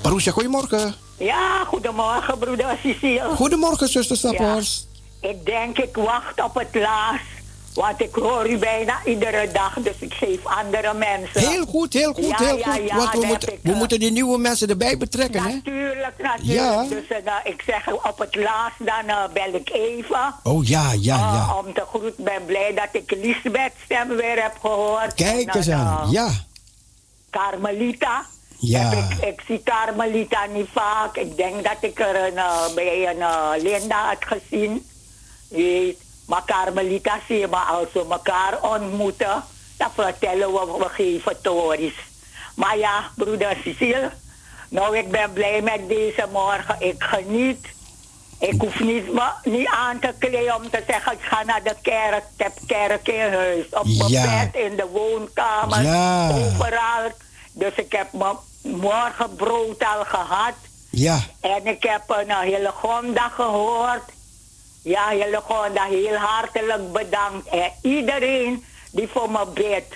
Parousia, 0.00 0.32
goedemorgen. 0.32 0.94
Ja, 1.18 1.64
goedemorgen, 1.64 2.38
broeder 2.38 2.78
Cecile. 2.82 3.34
Goedemorgen, 3.36 3.88
zuster 3.88 4.16
Staphorst. 4.16 4.88
Ik 5.20 5.44
denk, 5.44 5.78
ik 5.78 5.96
wacht 5.96 6.42
op 6.42 6.54
het 6.54 6.74
laatst. 6.74 7.42
Want 7.74 8.00
ik 8.00 8.14
hoor 8.14 8.50
u 8.50 8.58
bijna 8.58 8.98
iedere 9.04 9.50
dag, 9.52 9.74
dus 9.80 9.94
ik 9.98 10.14
geef 10.14 10.38
andere 10.44 10.94
mensen. 10.94 11.48
Heel 11.50 11.66
goed, 11.66 11.92
heel 11.92 12.12
goed, 12.12 12.24
Ja, 12.28 12.36
heel 12.36 12.56
ja, 12.58 12.72
goed. 12.72 12.88
ja, 12.88 12.96
Want 12.96 13.12
we, 13.12 13.26
moeten, 13.26 13.58
we 13.62 13.70
eh, 13.72 13.76
moeten 13.76 13.98
die 14.00 14.10
nieuwe 14.12 14.38
mensen 14.38 14.68
erbij 14.68 14.96
betrekken, 14.96 15.42
hè? 15.42 15.52
Natuurlijk, 15.54 16.14
natuurlijk. 16.18 16.42
Ja. 16.60 16.82
Dus 16.88 17.08
eh, 17.08 17.24
nou, 17.24 17.40
ik 17.44 17.62
zeg 17.66 17.92
op 17.92 18.18
het 18.18 18.34
laatst, 18.36 18.78
dan 18.86 19.08
eh, 19.08 19.24
bel 19.32 19.54
ik 19.60 19.70
even. 19.72 20.34
Oh 20.42 20.66
ja, 20.66 20.92
ja, 20.92 21.16
ja. 21.16 21.56
om 21.58 21.74
te 21.74 21.82
groeten, 21.88 22.08
ik 22.18 22.24
ben 22.24 22.44
blij 22.46 22.74
dat 22.74 22.88
ik 23.02 23.10
Lisbeth 23.22 23.72
stem 23.84 24.08
weer 24.08 24.42
heb 24.42 24.54
gehoord. 24.60 25.14
Kijk 25.14 25.46
En 25.48 25.56
eens 25.56 25.70
aan. 25.70 26.02
eh, 26.06 26.12
Ja, 26.12 26.28
Carmelita. 27.30 28.24
Ja. 28.58 28.90
Ik, 28.92 29.24
ik 29.26 29.40
zie 29.46 29.62
Carmelita 29.64 30.46
niet 30.52 30.68
vaak. 30.72 31.16
Ik 31.16 31.36
denk 31.36 31.64
dat 31.64 31.76
ik 31.80 32.00
er 32.00 32.16
een, 32.26 32.74
bij 32.74 33.08
een 33.08 33.62
Linda 33.62 34.06
had 34.08 34.24
gezien. 34.40 34.86
Weet. 35.48 36.02
Maar 36.26 36.42
Carmelita 36.46 37.18
zie 37.28 37.38
je 37.38 37.48
maar 37.48 37.64
als 37.66 37.86
we 37.92 38.06
elkaar 38.10 38.58
ontmoeten. 38.62 39.44
Dan 39.76 39.90
vertellen 39.94 40.52
we, 40.52 40.76
we 40.78 40.88
geven 40.88 41.40
tories. 41.42 41.94
Maar 42.54 42.78
ja, 42.78 43.04
broeder 43.16 43.56
Cecile. 43.64 44.10
Nou, 44.68 44.96
ik 44.98 45.10
ben 45.10 45.32
blij 45.32 45.62
met 45.62 45.88
deze 45.88 46.26
morgen. 46.32 46.76
Ik 46.78 47.02
geniet. 47.02 47.66
Ik 48.38 48.60
hoef 48.60 48.80
niet, 48.80 49.12
me, 49.12 49.28
niet 49.44 49.68
aan 49.68 49.98
te 49.98 50.14
kleden 50.18 50.54
om 50.54 50.70
te 50.70 50.82
zeggen, 50.86 51.12
ik 51.12 51.20
ga 51.22 51.42
naar 51.44 51.62
de 51.62 51.74
kerk. 51.82 52.24
Ik 52.36 52.42
heb 52.44 52.52
kerk 52.66 53.08
in 53.08 53.32
huis. 53.32 53.64
Op 53.70 53.84
mijn 53.84 54.08
Ja. 54.10 54.22
bed, 54.52 54.62
in 54.62 54.76
de 54.76 54.86
woonkamer. 54.92 55.82
Ja. 55.82 56.28
Overal. 56.30 57.10
Dus 57.52 57.72
ik 57.74 57.92
heb 57.92 58.12
mijn 58.12 58.36
morgen 58.62 59.34
brood 59.36 59.84
al 59.96 60.04
gehad. 60.04 60.54
ja. 60.90 61.18
En 61.40 61.66
ik 61.66 61.82
heb 61.82 62.02
een 62.06 62.30
hele 62.30 62.70
Gonda 62.74 63.28
gehoord. 63.28 64.02
Ja, 64.84 65.08
hele 65.08 65.40
Gonda, 65.44 65.84
heel 65.84 66.16
hartelijk 66.16 66.92
bedankt. 66.92 67.48
En 67.48 67.72
iedereen 67.82 68.64
die 68.90 69.08
voor 69.08 69.30
me 69.30 69.46
bidt. 69.54 69.94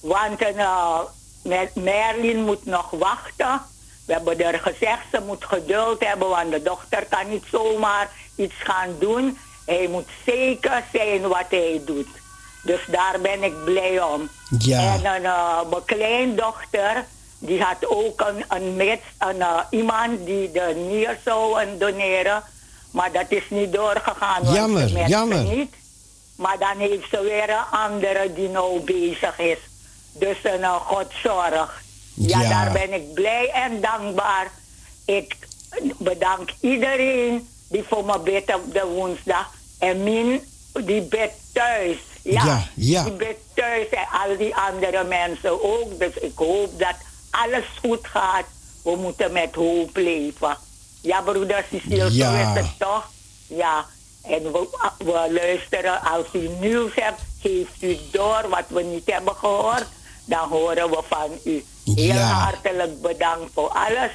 Want 0.00 0.42
uh, 0.42 0.98
Mer- 1.42 1.70
Merlin 1.74 2.44
moet 2.44 2.64
nog 2.64 2.90
wachten. 2.90 3.62
We 4.06 4.12
hebben 4.12 4.40
er 4.40 4.58
gezegd, 4.58 5.02
ze 5.12 5.20
moet 5.26 5.44
geduld 5.44 6.04
hebben, 6.04 6.28
want 6.28 6.50
de 6.50 6.62
dochter 6.62 7.06
kan 7.08 7.28
niet 7.28 7.44
zomaar 7.50 8.10
iets 8.36 8.54
gaan 8.58 8.96
doen. 8.98 9.38
Hij 9.66 9.86
moet 9.90 10.08
zeker 10.26 10.84
zijn 10.92 11.28
wat 11.28 11.46
hij 11.48 11.82
doet. 11.84 12.08
Dus 12.62 12.80
daar 12.86 13.20
ben 13.22 13.42
ik 13.42 13.64
blij 13.64 14.02
om. 14.02 14.28
Ja. 14.58 14.94
En 14.94 15.14
een, 15.14 15.22
uh, 15.22 15.60
mijn 15.70 15.84
kleindochter, 15.84 17.04
die 17.38 17.62
had 17.62 17.86
ook 17.86 18.20
een, 18.20 18.44
een, 18.48 19.00
een 19.18 19.36
uh, 19.36 19.60
iemand 19.70 20.26
die 20.26 20.50
de 20.50 20.86
nier 20.88 21.18
zou 21.24 21.66
doneren. 21.78 22.42
Maar 22.90 23.12
dat 23.12 23.24
is 23.28 23.42
niet 23.50 23.72
doorgegaan. 23.72 24.42
want 24.42 24.56
Jammer, 24.56 25.08
jammer. 25.08 25.42
Niet. 25.44 25.74
Maar 26.36 26.58
dan 26.58 26.78
heeft 26.78 27.08
ze 27.10 27.20
weer 27.22 27.50
een 27.50 27.78
andere 27.78 28.32
die 28.34 28.48
nou 28.48 28.80
bezig 28.80 29.38
is. 29.38 29.58
Dus 30.12 30.36
een 30.42 30.60
uh, 30.60 30.74
Godzorg. 30.74 31.82
Ja, 32.14 32.40
Ja. 32.40 32.48
daar 32.48 32.72
ben 32.72 32.92
ik 32.92 33.14
blij 33.14 33.50
en 33.50 33.80
dankbaar. 33.80 34.50
Ik 35.04 35.36
bedank 35.98 36.50
iedereen 36.60 37.48
die 37.68 37.84
voor 37.88 38.04
me 38.04 38.18
bidt 38.18 38.54
op 38.54 38.72
de 38.72 38.86
woensdag. 38.86 39.50
En 39.78 40.02
Min, 40.02 40.40
die 40.84 41.02
bidt 41.02 41.32
thuis. 41.52 41.96
Ja, 42.22 42.44
Ja, 42.44 42.62
ja. 42.74 43.02
die 43.04 43.12
bidt 43.12 43.38
thuis 43.54 43.88
en 43.88 44.06
al 44.28 44.36
die 44.36 44.54
andere 44.56 45.04
mensen 45.04 45.62
ook. 45.64 45.98
Dus 45.98 46.14
ik 46.14 46.32
hoop 46.36 46.78
dat 46.78 46.94
alles 47.30 47.64
goed 47.80 48.06
gaat. 48.06 48.44
We 48.82 48.96
moeten 48.96 49.32
met 49.32 49.54
hoop 49.54 49.96
leven. 49.96 50.56
Ja, 51.00 51.20
broeder 51.20 51.64
Cecile, 51.70 52.12
Ja. 52.12 52.30
zo 52.30 52.50
is 52.50 52.56
het 52.66 52.78
toch? 52.78 53.10
Ja. 53.46 53.84
En 54.22 54.42
we, 54.52 54.68
we 54.98 55.28
luisteren, 55.42 56.00
als 56.02 56.26
u 56.32 56.48
nieuws 56.60 56.92
hebt, 56.94 57.20
geeft 57.40 57.82
u 57.82 57.96
door 58.12 58.46
wat 58.48 58.64
we 58.68 58.82
niet 58.82 59.02
hebben 59.12 59.34
gehoord. 59.34 59.86
Dan 60.24 60.48
horen 60.48 60.90
we 60.90 61.02
van 61.08 61.30
u. 61.44 61.64
Heel 61.84 62.04
Ja. 62.14 62.26
hartelijk 62.28 63.00
bedankt 63.02 63.50
voor 63.54 63.68
alles. 63.68 64.10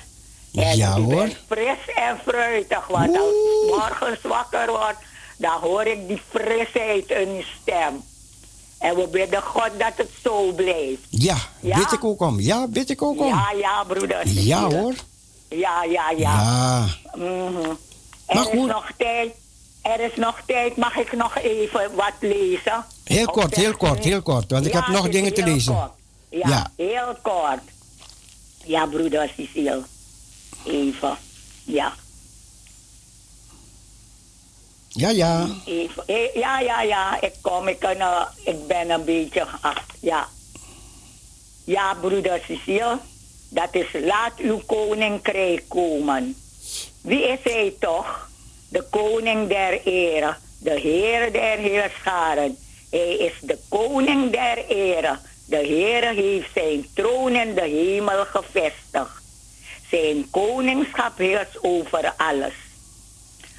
En 0.54 0.78
Ja, 0.78 0.98
u 0.98 1.02
hoor. 1.02 1.16
bent 1.16 1.38
fris 1.48 1.96
en 1.96 2.18
fruitig. 2.26 2.88
Want 2.88 3.18
als 3.18 3.28
ik 3.28 3.76
morgens 3.78 4.20
wakker 4.22 4.68
word, 4.68 4.96
dan 5.38 5.60
hoor 5.62 5.84
ik 5.86 6.08
die 6.08 6.22
frisheid 6.30 7.10
in 7.10 7.28
uw 7.30 7.42
stem. 7.62 8.04
En 8.80 8.96
we 8.96 9.08
bidden 9.08 9.42
God 9.42 9.70
dat 9.78 9.92
het 9.96 10.10
zo 10.24 10.52
blijft. 10.52 11.02
Ja, 11.10 11.38
Ja? 11.60 11.78
weet 11.78 11.92
ik 11.92 12.04
ook 12.04 12.22
om. 12.22 12.40
Ja, 12.40 12.70
weet 12.70 12.90
ik 12.90 13.02
ook 13.02 13.20
om. 13.20 13.28
Ja, 13.28 13.52
ja, 13.58 13.84
broeder. 13.84 14.22
Ja, 14.28 14.70
hoor. 14.70 14.94
Ja, 15.50 15.84
ja, 15.84 16.10
ja. 16.10 16.16
Ja. 16.18 16.86
Mhm. 17.16 17.70
Er 18.26 18.40
is 18.40 18.48
goed. 18.48 18.68
nog 18.68 18.92
tijd. 18.98 19.34
Er 19.82 20.00
is 20.00 20.16
nog 20.16 20.42
tijd. 20.46 20.76
Mag 20.78 20.96
ik 20.96 21.12
nog 21.16 21.38
even 21.38 21.96
wat 21.96 22.14
lezen? 22.20 22.86
Heel 23.04 23.26
kort, 23.26 23.56
heel 23.56 23.78
kort, 23.78 24.04
heel 24.04 24.22
kort, 24.22 24.52
want 24.52 24.66
ik 24.66 24.74
Ja, 24.74 24.80
heb 24.84 24.94
nog 24.96 25.10
dingen 25.10 25.34
te 25.34 25.44
lezen. 25.44 25.74
kort. 25.76 25.92
Ja, 26.30 26.48
Ja. 26.48 26.72
heel 26.76 27.16
kort. 27.22 27.62
Ja, 28.64 28.86
broeder 28.86 29.32
Cecile. 29.38 29.84
Even. 30.66 31.18
Ja, 31.64 31.94
Ja, 34.90 35.10
ja. 35.10 35.48
even. 35.66 36.04
Eh, 36.08 36.34
Ja, 36.36 36.60
ja, 36.60 36.82
ja. 36.82 37.22
Ik 37.22 37.34
kom. 37.42 37.68
Ik, 37.68 37.80
kan, 37.80 37.96
eh, 37.96 38.22
ik 38.44 38.68
ben 38.68 38.90
een 38.90 39.04
beetje... 39.06 39.48
Ach, 39.62 39.86
ja. 40.00 40.28
Ja, 41.64 41.94
broeder 41.94 42.42
Cecile. 42.48 43.00
Dat 43.50 43.70
is 43.72 43.88
laat 43.94 44.38
uw 44.38 44.62
koninkrijk 44.66 45.64
komen. 45.68 46.36
Wie 47.02 47.28
is 47.28 47.40
hij 47.44 47.74
toch? 47.80 48.30
De 48.70 48.84
koning 48.90 49.48
der 49.48 49.82
ere, 49.86 50.36
de 50.60 50.80
Heer 50.80 51.32
der 51.32 51.58
heerscharen. 51.58 52.58
Hij 52.90 53.18
is 53.18 53.34
de 53.42 53.58
koning 53.70 54.32
der 54.32 54.66
ere. 54.68 55.18
De 55.46 55.58
Heer 55.58 56.14
heeft 56.14 56.50
zijn 56.54 56.88
troon 56.94 57.36
in 57.36 57.56
de 57.56 57.62
hemel 57.62 58.26
gevestigd. 58.26 59.24
Zijn 59.90 60.30
koningschap 60.30 61.18
heerst 61.18 61.58
over 61.64 62.14
alles. 62.18 62.54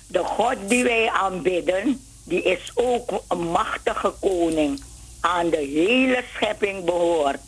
De 0.09 0.25
God 0.25 0.57
die 0.67 0.85
wij 0.85 1.11
aanbidden, 1.11 2.01
die 2.25 2.43
is 2.43 2.71
ook 2.75 3.23
een 3.29 3.51
machtige 3.51 4.15
koning. 4.21 4.83
Aan 5.21 5.51
de 5.51 5.57
hele 5.57 6.25
schepping 6.35 6.85
behoort 6.85 7.41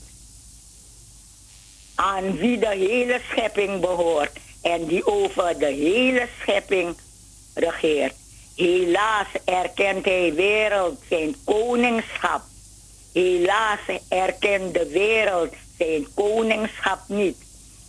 aan 1.98 2.37
wie 2.37 2.58
de 2.58 2.74
hele 2.74 3.20
schepping 3.30 3.80
behoort 3.80 4.38
en 4.62 4.87
die 4.87 5.06
over 5.06 5.58
de 5.58 5.66
hele 5.66 6.28
schepping 6.40 6.96
regeert. 7.54 8.14
Helaas 8.56 9.26
erkent 9.44 10.04
hij 10.04 10.34
wereld 10.34 11.00
zijn 11.08 11.37
koningschap. 11.44 12.42
Helaas 13.12 13.80
erkent 14.08 14.74
de 14.74 14.88
wereld 14.88 15.54
zijn 15.78 16.06
koningschap 16.14 17.00
niet, 17.06 17.37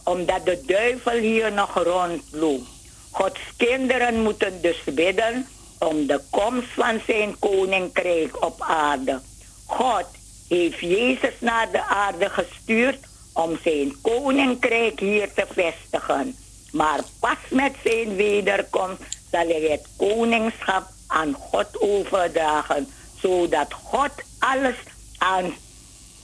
omdat 0.03 0.45
de 0.45 0.63
duivel 0.65 1.17
hier 1.17 1.51
nog 1.51 1.83
rondloopt. 1.83 2.69
Gods 3.11 3.39
kinderen 3.57 4.21
moeten 4.21 4.61
dus 4.61 4.83
bidden 4.83 5.47
om 5.79 6.07
de 6.07 6.21
komst 6.29 6.69
van 6.75 6.99
zijn 7.07 7.39
koninkrijk 7.39 8.45
op 8.45 8.61
aarde. 8.61 9.21
God 9.65 10.05
heeft 10.47 10.79
Jezus 10.79 11.33
naar 11.39 11.71
de 11.71 11.83
aarde 11.83 12.29
gestuurd 12.29 13.07
om 13.43 13.57
zijn 13.63 14.01
koninkrijk 14.01 14.99
hier 14.99 15.33
te 15.33 15.45
vestigen. 15.53 16.35
Maar 16.71 16.99
pas 17.19 17.37
met 17.49 17.73
zijn 17.83 18.15
wederkomst 18.15 19.01
zal 19.31 19.47
hij 19.47 19.61
het 19.61 19.87
koningschap 19.97 20.87
aan 21.07 21.33
God 21.33 21.81
overdragen, 21.81 22.87
zodat 23.21 23.73
God 23.73 24.11
alles 24.39 24.75
aan 25.17 25.53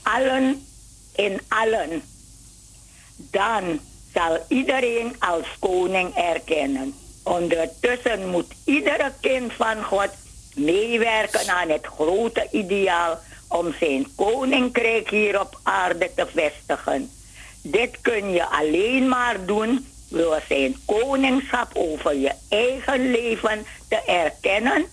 allen 0.03 0.65
in 1.15 1.41
allen. 1.47 2.03
Dan 3.15 3.79
zal 4.13 4.45
iedereen 4.47 5.15
als 5.19 5.45
koning 5.59 6.15
erkennen. 6.15 6.93
Ondertussen 7.23 8.29
moet 8.29 8.53
iedere 8.65 9.11
kind 9.21 9.53
van 9.53 9.83
God 9.83 10.09
meewerken 10.55 11.49
aan 11.49 11.69
het 11.69 11.85
grote 11.85 12.47
ideaal 12.51 13.19
om 13.57 13.73
zijn 13.79 14.07
koninkrijk 14.15 15.09
hier 15.09 15.39
op 15.39 15.59
aarde 15.63 16.11
te 16.15 16.25
vestigen. 16.33 17.11
Dit 17.61 18.01
kun 18.01 18.31
je 18.31 18.45
alleen 18.45 19.07
maar 19.07 19.45
doen 19.45 19.85
door 20.09 20.41
zijn 20.47 20.75
koningschap 20.85 21.69
over 21.73 22.15
je 22.15 22.31
eigen 22.49 23.11
leven 23.11 23.65
te 23.89 24.01
erkennen 24.05 24.85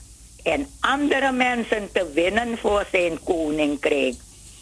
en 0.42 0.66
andere 0.80 1.32
mensen 1.32 1.88
te 1.92 2.10
winnen 2.14 2.58
voor 2.58 2.84
zijn 2.90 3.22
koninkrijk. 3.24 4.14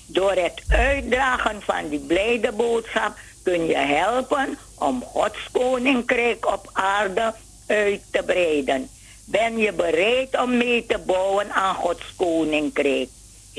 Door 0.07 0.33
het 0.33 0.63
uitdragen 0.69 1.63
van 1.63 1.89
die 1.89 1.99
blijde 1.99 2.53
boodschap 2.53 3.19
kun 3.43 3.67
je 3.67 3.77
helpen 3.77 4.59
om 4.79 5.03
Gods 5.03 5.49
koninkrijk 5.53 6.47
op 6.47 6.71
aarde 6.73 7.35
uit 7.67 8.01
te 8.11 8.23
breiden. 8.23 8.89
Ben 9.25 9.59
je 9.59 9.73
bereid 9.73 10.41
om 10.41 10.57
mee 10.57 10.87
te 10.87 10.99
bouwen 11.07 11.53
aan 11.53 11.75
Gods 11.75 12.15
koninkrijk? 12.17 13.09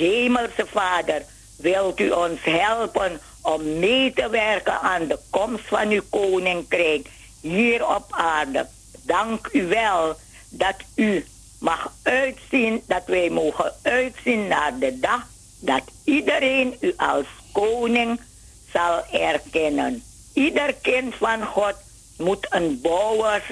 Hemelse 0.01 0.65
Vader, 0.71 1.21
wilt 1.57 1.99
u 1.99 2.09
ons 2.09 2.39
helpen 2.43 3.21
om 3.41 3.79
mee 3.79 4.13
te 4.13 4.29
werken 4.29 4.81
aan 4.81 5.07
de 5.07 5.19
komst 5.29 5.67
van 5.67 5.89
uw 5.89 6.01
koninkrijk 6.09 7.09
hier 7.41 7.87
op 7.95 8.05
aarde? 8.09 8.67
Dank 9.01 9.49
u 9.51 9.67
wel 9.67 10.15
dat 10.49 10.75
u 10.95 11.25
mag 11.59 11.93
uitzien, 12.03 12.83
dat 12.87 13.03
wij 13.05 13.29
mogen 13.29 13.73
uitzien 13.81 14.47
naar 14.47 14.79
de 14.79 14.99
dag 14.99 15.27
dat 15.59 15.83
iedereen 16.03 16.75
u 16.79 16.93
als 16.97 17.25
koning 17.51 18.19
zal 18.73 19.03
erkennen. 19.11 20.03
Ieder 20.33 20.73
kind 20.81 21.15
van 21.15 21.45
God 21.45 21.75
moet 22.17 22.47
een 22.49 22.79
bouwer 22.81 23.43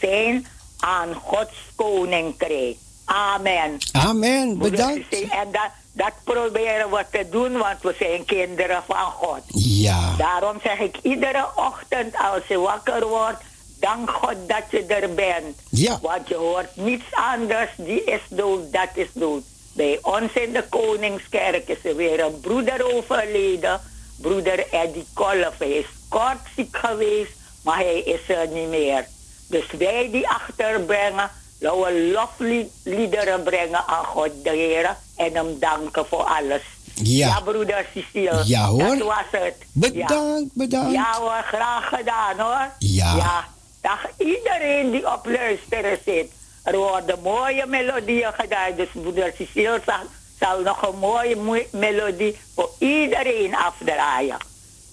zijn 0.00 0.46
aan 0.78 1.14
Gods 1.14 1.56
koninkrijk. 1.74 2.76
Amen. 3.04 3.76
Amen. 3.92 4.58
Bedankt. 4.58 5.06
Cecile, 5.10 5.34
En 5.34 5.52
dat, 5.52 5.70
dat 5.98 6.12
proberen 6.24 6.90
we 6.90 7.04
te 7.10 7.28
doen, 7.30 7.56
want 7.56 7.82
we 7.82 7.94
zijn 7.98 8.24
kinderen 8.24 8.82
van 8.86 9.12
God. 9.12 9.40
Ja. 9.48 10.14
Daarom 10.16 10.60
zeg 10.62 10.78
ik 10.78 10.96
iedere 11.02 11.46
ochtend 11.54 12.14
als 12.16 12.46
je 12.48 12.58
wakker 12.58 13.06
wordt, 13.06 13.42
dank 13.80 14.10
God 14.10 14.36
dat 14.46 14.62
je 14.70 14.84
er 14.86 15.14
bent. 15.14 15.56
Ja. 15.70 15.98
Want 16.02 16.28
je 16.28 16.34
hoort 16.34 16.76
niets 16.76 17.04
anders, 17.10 17.70
die 17.76 18.04
is 18.04 18.20
dood, 18.28 18.72
dat 18.72 18.88
is 18.94 19.08
dood. 19.12 19.42
Bij 19.72 19.98
ons 20.02 20.32
in 20.32 20.52
de 20.52 20.64
Koningskerk 20.68 21.68
is 21.68 21.84
er 21.84 21.96
weer 21.96 22.20
een 22.24 22.40
broeder 22.40 22.94
overleden, 22.94 23.80
broeder 24.20 24.72
Eddie 24.72 25.06
Kolf. 25.14 25.58
Hij 25.58 25.70
is 25.70 25.86
kort 26.08 26.40
ziek 26.56 26.76
geweest, 26.76 27.32
maar 27.62 27.76
hij 27.76 28.00
is 28.00 28.28
er 28.28 28.48
niet 28.48 28.68
meer. 28.68 29.06
Dus 29.48 29.64
wij 29.78 30.08
die 30.10 30.28
achterbrengen, 30.28 31.30
laten 31.58 31.80
we 31.80 32.10
lofliederen 32.12 33.42
brengen 33.42 33.86
aan 33.86 34.04
God 34.04 34.30
de 34.42 34.50
Heer 34.50 34.96
en 35.18 35.34
hem 35.34 35.58
danken 35.60 36.06
voor 36.06 36.22
alles. 36.22 36.62
Ja. 36.94 37.40
broeder 37.40 37.86
Cecile. 37.94 38.42
Ja, 38.44 38.66
hoor. 38.66 38.96
Dat 38.98 39.06
was 39.06 39.24
het. 39.30 39.54
Bedankt, 39.72 40.50
bedankt. 40.54 40.92
Ja 40.92 41.14
hoor, 41.20 41.42
graag 41.52 41.88
gedaan 41.88 42.38
hoor. 42.38 42.68
Ja. 42.78 43.14
Ja. 43.16 43.44
Dag 43.82 44.06
iedereen 44.16 44.90
die 44.90 45.12
op 45.12 45.26
luisteren 45.26 45.98
zit. 46.04 46.30
Er 46.64 46.76
worden 46.76 47.18
mooie 47.22 47.66
melodieën 47.66 48.32
gedaan. 48.36 48.74
Dus 48.76 48.88
broeder 48.92 49.32
Cecile 49.38 49.80
zal, 49.86 49.94
zal 50.40 50.60
nog 50.60 50.82
een 50.82 50.98
mooie 50.98 51.36
mo- 51.36 51.66
melodie 51.78 52.36
voor 52.54 52.70
iedereen 52.78 53.54
afdraaien. 53.56 54.36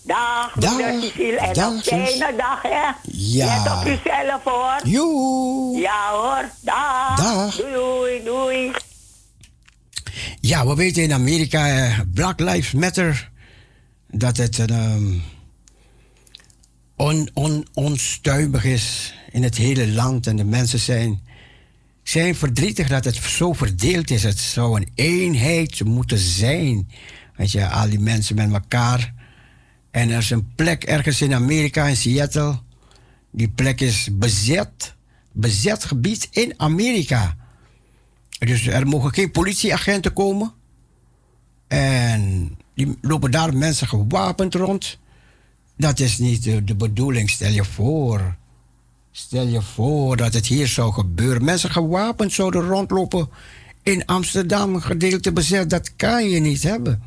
Dag, 0.03 0.51
Dag, 0.55 0.75
broeder 0.75 1.01
Cecile. 1.01 1.37
En 1.37 1.53
dag, 1.53 1.71
een 1.71 1.83
fijne 1.83 2.35
dag, 2.37 2.61
hè. 2.61 2.87
Ja. 3.11 3.45
Let 3.63 3.73
op 3.73 3.83
jezelf, 4.03 4.43
hoor. 4.43 4.79
Joe. 4.83 5.77
Ja, 5.77 6.09
hoor. 6.11 6.49
Dag. 6.61 7.15
Dag. 7.17 7.55
Doei, 7.55 7.73
doei, 7.73 8.23
doei. 8.23 8.71
Ja, 10.39 10.67
we 10.67 10.75
weten 10.75 11.03
in 11.03 11.13
Amerika, 11.13 11.67
eh, 11.67 11.99
Black 12.13 12.39
Lives 12.39 12.71
Matter, 12.71 13.31
dat 14.09 14.37
het 14.37 14.59
ehm, 14.59 15.13
on, 16.95 17.29
on, 17.33 17.67
onstuimig 17.73 18.65
is 18.65 19.13
in 19.31 19.43
het 19.43 19.57
hele 19.57 19.87
land. 19.87 20.27
En 20.27 20.35
de 20.35 20.43
mensen 20.43 20.79
zijn, 20.79 21.21
zijn 22.03 22.35
verdrietig 22.35 22.87
dat 22.87 23.05
het 23.05 23.15
zo 23.15 23.53
verdeeld 23.53 24.11
is. 24.11 24.23
Het 24.23 24.39
zou 24.39 24.79
een 24.81 24.89
eenheid 24.95 25.83
moeten 25.83 26.17
zijn. 26.17 26.89
Weet 27.35 27.51
je, 27.51 27.69
al 27.69 27.89
die 27.89 27.99
mensen 27.99 28.35
met 28.35 28.51
elkaar. 28.51 29.13
En 29.91 30.09
er 30.09 30.17
is 30.17 30.29
een 30.29 30.53
plek 30.55 30.83
ergens 30.83 31.21
in 31.21 31.33
Amerika, 31.33 31.87
in 31.87 31.97
Seattle. 31.97 32.59
Die 33.31 33.49
plek 33.49 33.81
is 33.81 34.09
bezet. 34.11 34.95
Bezet 35.31 35.83
gebied 35.83 36.27
in 36.31 36.53
Amerika. 36.57 37.35
Dus 38.39 38.67
er 38.67 38.87
mogen 38.87 39.13
geen 39.13 39.31
politieagenten 39.31 40.13
komen. 40.13 40.53
En 41.67 42.57
die 42.73 42.97
lopen 43.01 43.31
daar 43.31 43.57
mensen 43.57 43.87
gewapend 43.87 44.55
rond. 44.55 44.97
Dat 45.77 45.99
is 45.99 46.17
niet 46.17 46.43
de, 46.43 46.75
bedoeling. 46.75 47.29
Stel 47.29 47.51
je 47.51 47.63
voor. 47.63 48.35
Stel 49.11 49.47
je 49.47 49.61
voor 49.61 50.17
dat 50.17 50.33
het 50.33 50.47
hier 50.47 50.67
zou 50.67 50.93
gebeuren. 50.93 51.43
Mensen 51.43 51.71
gewapend 51.71 52.33
zouden 52.33 52.61
rondlopen 52.67 53.29
in 53.83 54.05
Amsterdam, 54.05 54.79
gedeelte 54.79 55.33
bezet. 55.33 55.69
Dat 55.69 55.95
kan 55.95 56.29
je 56.29 56.39
niet 56.39 56.63
hebben. 56.63 57.01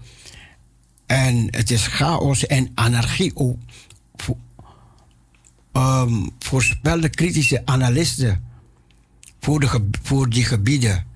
En 1.06 1.48
het 1.50 1.70
is 1.70 1.86
chaos 1.86 2.46
en 2.46 2.70
anarchie. 2.74 3.32
ook. 3.34 3.58
Vo- 4.16 4.38
ehm, 5.72 6.26
voorspelde 6.38 7.08
kritische 7.08 7.62
analisten 7.64 8.44
voor, 9.40 9.60
de, 9.60 9.88
voor 10.02 10.28
die 10.28 10.44
gebieden 10.44 11.06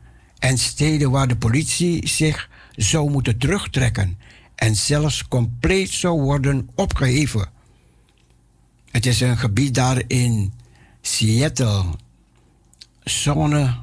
en 0.43 0.59
steden 0.59 1.11
waar 1.11 1.29
de 1.29 1.37
politie 1.37 2.09
zich 2.09 2.49
zou 2.77 3.11
moeten 3.11 3.39
terugtrekken 3.39 4.19
en 4.55 4.77
zelfs 4.77 5.29
compleet 5.29 5.91
zou 5.91 6.21
worden 6.21 6.69
opgeheven. 6.75 7.49
Het 8.91 9.07
is 9.07 9.21
een 9.21 9.39
gebied 9.39 9.75
daar 9.75 10.03
in 10.07 10.53
Seattle, 11.01 11.85
zone 13.05 13.75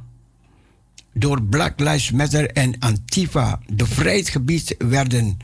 door 1.14 1.44
Black 1.44 1.80
Lives 1.80 2.12
Matter 2.12 2.52
en 2.52 2.80
Antifa. 2.80 3.60
Bevrijd 3.74 4.30
gebied 4.30 4.76
werden 4.78 5.38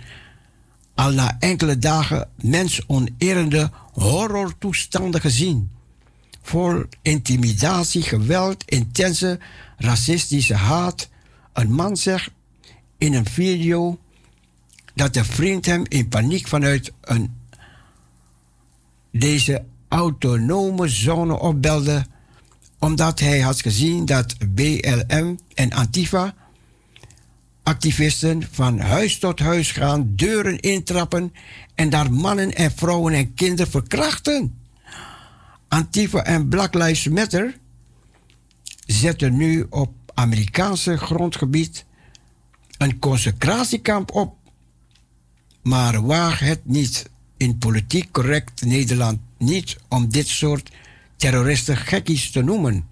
al 0.95 1.11
na 1.11 1.35
enkele 1.39 1.77
dagen 1.77 2.29
mensonerende 2.41 3.71
horrortoestanden 3.91 5.21
gezien 5.21 5.69
vol 6.45 6.83
intimidatie, 7.01 8.01
geweld, 8.01 8.63
intense 8.65 9.39
racistische 9.77 10.53
haat. 10.53 11.09
Een 11.53 11.71
man 11.73 11.97
zegt 11.97 12.29
in 12.97 13.13
een 13.13 13.25
video 13.25 13.99
dat 14.93 15.15
een 15.15 15.25
vriend 15.25 15.65
hem 15.65 15.83
in 15.87 16.07
paniek 16.07 16.47
vanuit 16.47 16.91
een, 17.01 17.35
deze 19.11 19.63
autonome 19.87 20.87
zone 20.87 21.39
opbelde, 21.39 22.05
omdat 22.79 23.19
hij 23.19 23.39
had 23.39 23.61
gezien 23.61 24.05
dat 24.05 24.35
BLM 24.53 25.39
en 25.53 25.71
Antifa 25.71 26.33
activisten 27.63 28.43
van 28.51 28.79
huis 28.79 29.19
tot 29.19 29.39
huis 29.39 29.71
gaan, 29.71 30.15
deuren 30.15 30.59
intrappen 30.59 31.33
en 31.75 31.89
daar 31.89 32.11
mannen 32.11 32.55
en 32.55 32.71
vrouwen 32.71 33.13
en 33.13 33.33
kinderen 33.33 33.71
verkrachten. 33.71 34.64
Antifa 35.75 36.23
en 36.23 36.47
Black 36.47 36.73
Lives 36.73 37.07
Matter 37.07 37.57
zetten 38.85 39.35
nu 39.35 39.65
op 39.69 39.93
Amerikaanse 40.13 40.97
grondgebied 40.97 41.85
een 42.77 42.99
consecratiekamp 42.99 44.11
op. 44.11 44.37
Maar 45.61 46.05
waag 46.05 46.39
het 46.39 46.65
niet 46.65 47.09
in 47.37 47.57
politiek 47.57 48.11
correct 48.11 48.65
Nederland 48.65 49.19
niet 49.37 49.77
om 49.89 50.09
dit 50.09 50.27
soort 50.27 50.71
terroristen 51.15 51.77
gekkies 51.77 52.31
te 52.31 52.41
noemen. 52.41 52.87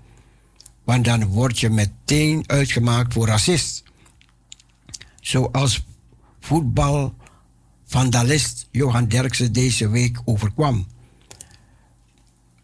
Want 0.84 1.06
dan 1.06 1.26
word 1.26 1.60
je 1.60 1.69
meteen 1.69 2.43
uitgemaakt 2.48 3.13
voor 3.13 3.28
racist. 3.28 3.84
Zoals 5.22 5.86
voetbalvandalist 6.39 8.67
Johan 8.72 9.08
Derksen 9.08 9.54
deze 9.54 9.89
week 9.89 10.22
overkwam. 10.26 10.88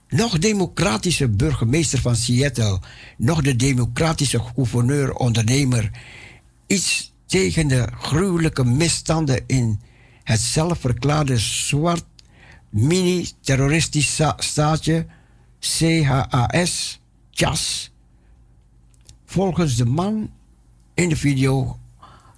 Nog 0.09 0.37
democratische 0.37 1.27
burgemeester 1.29 1.99
van 2.01 2.15
Seattle, 2.15 2.79
nog 3.17 3.41
de 3.41 3.55
democratische 3.55 4.39
gouverneur-ondernemer. 4.39 5.91
Iets 6.67 7.13
tegen 7.25 7.67
de 7.67 7.87
gruwelijke 7.97 8.65
misstanden 8.65 9.43
in 9.47 9.79
het 10.23 10.39
zelfverklaarde 10.39 11.37
zwart 11.37 12.05
mini-terroristisch 12.69 14.13
sta- 14.13 14.35
staatje 14.37 15.05
CHAS, 15.59 16.99
CHAS. 17.31 17.91
Volgens 19.25 19.75
de 19.75 19.85
man 19.85 20.31
in 20.93 21.09
de 21.09 21.15
video 21.15 21.79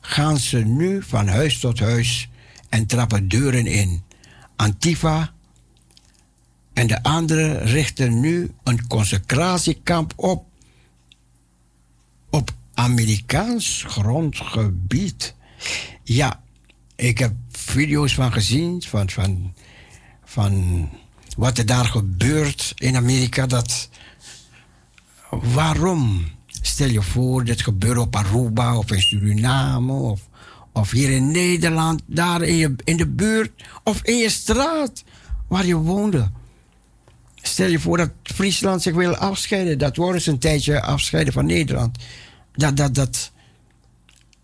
gaan 0.01 0.37
ze 0.37 0.57
nu 0.57 1.03
van 1.03 1.27
huis 1.27 1.59
tot 1.59 1.79
huis 1.79 2.29
en 2.69 2.85
trappen 2.85 3.27
deuren 3.27 3.67
in. 3.67 4.01
Antifa 4.55 5.33
en 6.73 6.87
de 6.87 7.03
anderen 7.03 7.63
richten 7.63 8.19
nu 8.19 8.51
een 8.63 8.87
consecratiekamp 8.87 10.13
op. 10.15 10.45
Op 12.29 12.51
Amerikaans 12.73 13.83
grondgebied. 13.87 15.35
Ja, 16.03 16.43
ik 16.95 17.17
heb 17.17 17.33
video's 17.51 18.13
van 18.13 18.31
gezien, 18.31 18.81
van, 18.81 19.09
van, 19.09 19.53
van 20.23 20.89
wat 21.37 21.57
er 21.57 21.65
daar 21.65 21.85
gebeurt 21.85 22.73
in 22.75 22.95
Amerika. 22.95 23.45
Dat, 23.45 23.89
waarom 25.29 26.25
Stel 26.61 26.89
je 26.89 27.01
voor, 27.01 27.43
dit 27.43 27.61
gebeurt 27.61 27.97
op 27.97 28.15
Aruba 28.15 28.77
of 28.77 28.91
in 28.91 29.01
Suriname 29.01 29.93
of, 29.93 30.29
of 30.71 30.91
hier 30.91 31.09
in 31.09 31.31
Nederland, 31.31 32.01
daar 32.05 32.41
in, 32.41 32.55
je, 32.55 32.75
in 32.83 32.97
de 32.97 33.07
buurt 33.07 33.51
of 33.83 34.01
in 34.03 34.17
je 34.17 34.29
straat 34.29 35.03
waar 35.47 35.65
je 35.65 35.75
woonde. 35.75 36.31
Stel 37.51 37.67
je 37.67 37.79
voor 37.79 37.97
dat 37.97 38.11
Friesland 38.23 38.81
zich 38.81 38.93
wil 38.93 39.15
afscheiden, 39.15 39.77
dat 39.77 39.95
worden 39.95 40.21
ze 40.21 40.31
een 40.31 40.39
tijdje 40.39 40.81
afscheiden 40.81 41.33
van 41.33 41.45
Nederland. 41.45 41.97
Dat, 42.53 42.77
dat, 42.77 42.95
dat, 42.95 43.31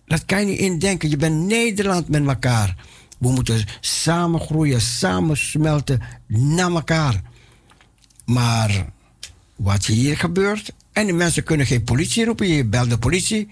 dat 0.06 0.26
kan 0.26 0.40
je 0.40 0.46
niet 0.46 0.60
indenken. 0.60 1.10
Je 1.10 1.18
bent 1.18 1.46
Nederland 1.46 2.08
met 2.08 2.28
elkaar. 2.28 2.76
We 3.18 3.32
moeten 3.32 3.66
samen 3.80 4.42
groeien, 4.42 4.82
samen 4.82 5.38
smelten 5.38 6.02
naar 6.28 6.72
elkaar. 6.72 7.22
Maar 8.26 8.86
wat 9.56 9.86
hier 9.86 10.18
gebeurt, 10.18 10.74
en 10.94 11.06
de 11.06 11.14
mensen 11.14 11.44
kunnen 11.44 11.66
geen 11.66 11.84
politie 11.84 12.26
roepen, 12.26 12.48
je 12.48 12.66
belt 12.66 12.90
de 12.90 12.98
politie, 12.98 13.50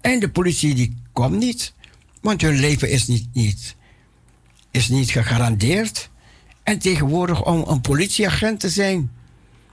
en 0.00 0.20
de 0.20 0.30
politie 0.30 0.74
die 0.74 0.96
komt 1.12 1.38
niet, 1.38 1.72
want 2.20 2.40
hun 2.40 2.58
leven 2.60 2.90
is 2.90 3.06
niet, 3.06 3.28
niet, 3.32 3.76
is 4.70 4.88
niet 4.88 5.10
gegarandeerd. 5.10 6.10
En 6.68 6.78
tegenwoordig 6.78 7.44
om 7.44 7.64
een 7.66 7.80
politieagent 7.80 8.60
te 8.60 8.68
zijn, 8.68 9.10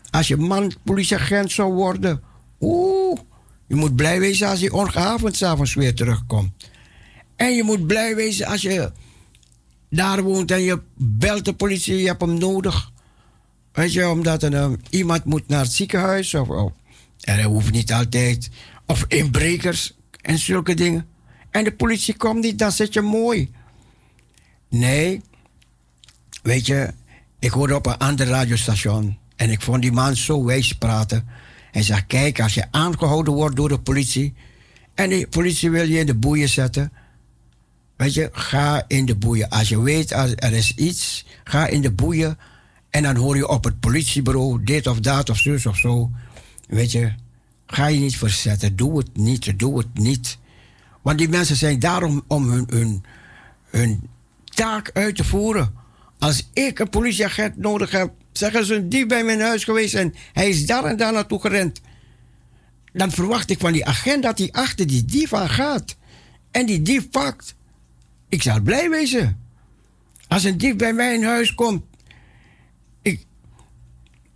als 0.10 0.28
je 0.28 0.38
man 0.38 0.74
politieagent 0.84 1.52
zou 1.52 1.74
worden, 1.74 2.22
oeh, 2.60 3.20
je 3.68 3.76
moet 3.76 3.96
blij 3.96 4.20
wezen 4.20 4.48
als 4.48 4.60
je 4.60 4.74
ongehavend 4.74 5.36
s'avonds 5.36 5.74
weer 5.74 5.96
terugkomt. 5.96 6.52
En 7.36 7.56
je 7.56 7.64
moet 7.64 7.88
blij 7.88 8.16
wezen 8.16 8.46
als 8.46 8.62
je 8.62 8.92
daar 9.90 10.24
woont 10.24 10.52
en 10.52 10.62
je 10.62 10.82
belt 10.96 11.46
de 11.46 11.54
politie, 11.54 11.98
je 11.98 12.08
hebt 12.08 12.22
hem 12.22 12.38
nodig. 12.38 12.92
Weet 13.72 13.94
je, 13.94 14.10
omdat 14.10 14.44
er, 14.44 14.54
eh, 14.54 14.72
iemand 14.90 15.24
moet 15.24 15.48
naar 15.48 15.64
het 15.64 15.74
ziekenhuis 15.74 16.34
of, 16.34 16.50
of 16.50 16.72
en 17.22 17.38
dat 17.38 17.46
hoeft 17.46 17.72
niet 17.72 17.94
altijd. 17.94 18.50
Of 18.86 19.06
inbrekers 19.08 19.94
en 20.22 20.38
zulke 20.38 20.74
dingen. 20.74 21.08
En 21.52 21.64
de 21.64 21.76
politie 21.76 22.18
komt 22.18 22.42
niet, 22.42 22.60
dan 22.60 22.72
zit 22.72 22.94
je 22.94 23.02
mooi. 23.02 23.52
Nee, 24.70 25.22
weet 26.46 26.66
je, 26.66 26.94
ik 27.40 27.52
hoorde 27.52 27.76
op 27.76 27.86
een 27.86 27.98
ander 27.98 28.28
radiostation 28.28 29.18
en 29.36 29.50
ik 29.50 29.62
vond 29.62 29.82
die 29.82 29.92
man 29.92 30.16
zo 30.16 30.44
wijs 30.44 30.74
praten. 30.74 31.28
Hij 31.72 31.84
zegt: 31.84 32.06
Kijk, 32.08 32.42
als 32.42 32.54
je 32.54 32.72
aangehouden 32.72 33.34
wordt 33.34 33.56
door 33.56 33.70
de 33.70 33.80
politie 33.80 34.34
en 34.94 35.10
de 35.10 35.28
politie 35.30 35.70
wil 35.70 35.88
je 35.88 36.00
in 36.00 36.06
de 36.06 36.16
boeien 36.16 36.50
zetten, 36.50 36.92
weet 37.96 38.14
je, 38.14 38.30
ga 38.32 38.84
in 38.88 39.06
de 39.06 39.16
boeien. 39.16 39.50
Als 39.50 39.70
je 39.70 39.82
weet 39.82 40.14
als 40.14 40.32
er 40.36 40.54
is 40.54 40.76
iets, 40.76 41.26
ga 41.44 41.68
in 41.68 41.82
de 41.82 41.92
boeien 41.92 42.38
en 42.90 43.04
dan 43.04 43.16
hoor 43.16 43.36
je 43.36 43.48
op 43.48 43.64
het 43.64 43.80
politiebureau 43.80 44.64
dit 44.64 44.88
of 44.88 45.00
dat 45.00 45.30
of 45.30 45.38
zus 45.38 45.66
of 45.66 45.78
zo. 45.78 46.12
Weet 46.68 46.92
je, 46.92 47.14
ga 47.68 47.88
je 47.88 48.00
niet 48.00 48.18
verzetten. 48.18 48.76
Doe 48.76 48.98
het 48.98 49.18
niet, 49.18 49.60
doe 49.60 49.78
het 49.78 49.94
niet. 49.94 50.38
Want 51.02 51.18
die 51.18 51.30
mensen 51.30 51.56
zijn 51.56 51.80
daarom 51.80 52.24
om 52.28 52.68
hun, 53.70 54.06
taak 54.44 54.90
uit 54.94 55.16
te 55.16 55.24
voeren. 55.24 55.84
Als 56.20 56.50
ik 56.54 56.80
een 56.80 56.90
politieagent 56.90 57.58
nodig 57.58 57.92
heb, 57.92 58.12
zeggen 58.32 58.66
ze 58.66 58.76
een 58.76 58.90
dief 58.90 59.08
bij 59.08 59.24
mijn 59.24 59.42
huis 59.42 59.64
geweest 59.64 59.94
en 59.94 60.14
hij 60.34 60.50
is 60.50 60.66
daar 60.66 60.86
en 60.86 60.98
daar 60.98 61.14
naartoe 61.14 61.42
gerend. 61.42 61.82
Dan 62.94 63.12
verwacht 63.12 63.50
ik 63.50 63.60
van 63.60 63.74
die 63.74 63.86
agent 63.86 64.24
dat 64.24 64.38
hij 64.38 64.52
achter 64.52 64.88
die 64.88 65.06
dief 65.06 65.34
aan 65.34 65.50
gaat. 65.50 65.96
En 66.52 66.66
die 66.66 66.82
dief 66.82 67.10
pakt. 67.10 67.56
Ik 68.30 68.42
zal 68.42 68.62
blij 68.62 68.90
wezen. 68.90 69.40
Als 70.28 70.44
een 70.44 70.58
dief 70.58 70.76
bij 70.76 70.94
mij 70.94 71.14
in 71.14 71.24
huis 71.24 71.56
komt. 71.56 71.84
Ik, 73.02 73.26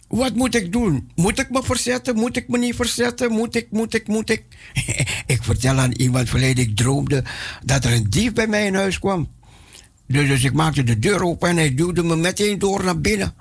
wat 0.07 0.35
moet 0.35 0.55
ik 0.55 0.71
doen? 0.71 1.11
Moet 1.15 1.39
ik 1.39 1.49
me 1.49 1.63
verzetten? 1.63 2.15
Moet 2.15 2.37
ik 2.37 2.47
me 2.47 2.57
niet 2.57 2.75
verzetten? 2.75 3.31
Moet 3.31 3.55
ik, 3.55 3.71
moet 3.71 3.93
ik, 3.93 4.07
moet 4.07 4.29
ik? 4.29 4.43
ik 5.33 5.43
vertel 5.43 5.77
aan 5.77 5.91
iemand 5.91 6.29
verleden, 6.29 6.63
ik 6.63 6.75
droomde 6.75 7.23
dat 7.65 7.85
er 7.85 7.93
een 7.93 8.09
dief 8.09 8.33
bij 8.33 8.47
mij 8.47 8.65
in 8.65 8.75
huis 8.75 8.99
kwam. 8.99 9.29
Dus, 10.09 10.27
dus 10.27 10.43
ik 10.43 10.53
maakte 10.53 10.83
de 10.83 10.99
deur 10.99 11.23
open 11.23 11.49
en 11.49 11.57
hij 11.57 11.75
duwde 11.75 12.03
me 12.03 12.15
meteen 12.15 12.59
door 12.59 12.83
naar 12.83 13.01
binnen. 13.01 13.33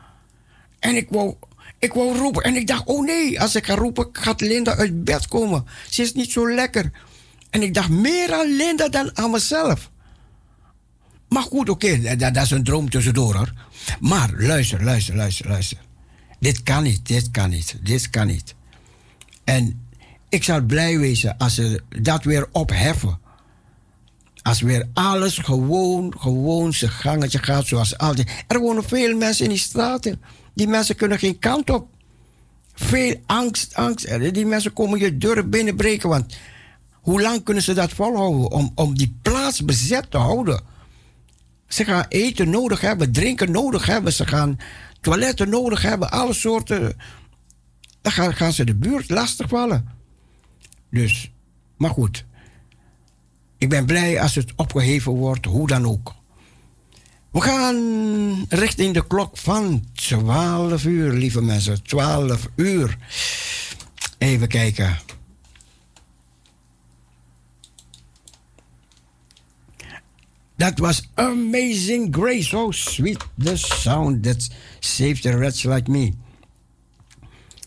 En 0.79 0.97
ik 0.97 1.09
wou, 1.11 1.35
ik 1.79 1.93
wou 1.93 2.19
roepen. 2.19 2.43
En 2.43 2.57
ik 2.57 2.67
dacht, 2.67 2.85
oh 2.85 3.05
nee, 3.05 3.41
als 3.41 3.57
ik 3.57 3.67
ga 3.67 3.75
roepen, 3.75 4.09
gaat 4.13 4.41
Linda 4.41 4.77
uit 4.77 5.05
bed 5.05 5.29
komen. 5.29 5.65
Ze 5.91 6.03
is 6.03 6.13
niet 6.13 6.33
zo 6.33 6.55
lekker. 6.55 6.91
En 7.51 7.63
ik 7.63 7.75
dacht 7.75 7.89
meer 7.89 8.33
aan 8.33 8.57
Linda 8.57 8.89
dan 8.89 9.11
aan 9.17 9.31
mezelf. 9.31 9.91
Maar 11.29 11.43
goed, 11.43 11.69
oké, 11.69 12.17
dat, 12.17 12.37
is 12.37 12.51
een 12.51 12.65
droom 12.65 12.91
tussendoor 12.91 13.35
hoor. 13.35 13.53
Maar 14.01 14.31
luister, 14.37 14.85
luister, 14.85 15.17
luister, 15.17 15.49
luister. 15.49 15.79
Dit 16.41 16.63
kan 16.63 16.83
niet, 16.83 17.07
dit 17.07 17.31
kan 17.31 17.51
niet, 17.51 17.77
dit 17.83 18.11
kan 18.11 18.27
niet. 18.27 18.55
En 19.45 19.87
ik 20.29 20.45
zal 20.45 20.61
blij 20.61 20.99
wezen 20.99 21.39
als 21.39 21.55
ze 21.55 21.83
dat 22.01 22.25
weer 22.25 22.49
opheffen. 22.53 23.19
Als 24.43 24.61
weer 24.61 24.89
alles 24.93 25.39
gewoon, 25.39 26.15
gewoon 26.19 26.73
zijn 26.73 26.91
gangetje 26.91 27.39
gaat 27.39 27.67
zoals 27.67 27.99
altijd. 27.99 28.45
Er 28.47 28.61
wonen 28.61 28.85
veel 28.85 29.17
mensen 29.17 29.45
in 29.45 29.51
die 29.51 29.59
straten. 29.59 30.21
Die 30.55 30.69
mensen 30.69 30.97
kunnen 30.97 31.19
geen 31.19 31.39
kant 31.39 31.71
op. 31.71 31.89
Veel 32.75 33.17
angst, 33.27 33.75
angst. 33.75 34.05
En 34.05 34.33
Die 34.33 34.47
mensen 34.47 34.73
komen 34.73 34.99
je 34.99 35.19
deur 35.19 35.49
binnenbreken. 35.49 36.09
Want 36.09 36.37
hoe 36.93 37.23
lang 37.23 37.43
kunnen 37.43 37.63
ze 37.63 37.75
dat 37.75 37.93
volhouden 37.93 38.51
om, 38.51 38.73
om 38.75 38.97
die 38.97 39.17
plaats 39.23 39.65
bezet 39.65 40.11
te 40.11 40.17
houden? 40.19 40.61
Ze 41.69 41.85
gaan 41.85 42.07
eten 42.09 42.51
nodig 42.51 42.81
hebben, 42.81 43.13
drinken 43.13 43.51
nodig 43.51 43.87
hebben. 43.87 44.13
Ze 44.13 44.27
gaan 44.27 44.59
toiletten 45.01 45.49
nodig 45.49 45.83
hebben, 45.83 46.11
alle 46.11 46.33
soorten. 46.33 46.97
Dan 48.01 48.13
gaan, 48.13 48.35
gaan 48.35 48.53
ze 48.53 48.65
de 48.65 48.75
buurt 48.75 49.11
lastigvallen. 49.11 49.89
Dus, 50.91 51.31
maar 51.77 51.91
goed. 51.91 52.25
Ik 53.59 53.69
ben 53.69 53.87
blij 53.87 54.21
als 54.21 54.35
het 54.35 54.53
opgeheven 54.57 55.13
wordt, 55.13 55.45
hoe 55.45 55.67
dan 55.67 55.87
ook. 55.87 56.15
We 57.31 57.41
gaan 57.41 58.45
richting 58.49 58.95
de 58.95 59.07
klok 59.07 59.37
van 59.37 59.85
12 59.93 60.85
uur, 60.85 61.13
lieve 61.13 61.43
mensen. 61.43 61.83
12 61.83 62.49
uur. 62.57 62.99
Even 64.19 64.49
kijken. 64.49 64.99
That 70.57 70.79
was 70.79 71.09
amazing 71.15 72.15
grace. 72.15 72.57
Oh, 72.57 72.73
sweet 72.73 73.19
the 73.39 73.57
sound 73.57 74.23
that 74.23 74.49
saved 74.81 75.27
a 75.27 75.37
wretch 75.37 75.65
like 75.65 75.91
me. 75.91 76.13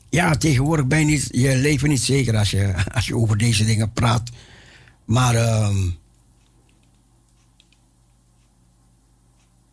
Ja, 0.10 0.36
tegenwoordig 0.36 0.88
ben 0.88 1.00
je 1.00 1.06
niet, 1.06 1.28
je 1.32 1.56
leven 1.56 1.90
niet 1.90 2.02
zeker 2.02 2.38
als 2.38 2.52
je, 2.52 2.74
als 2.94 3.06
je 3.08 3.16
over 3.16 3.38
deze 3.38 3.66
dingen 3.66 3.94
praat. 3.94 4.30
Maar 5.06 5.36
ehm, 5.36 5.90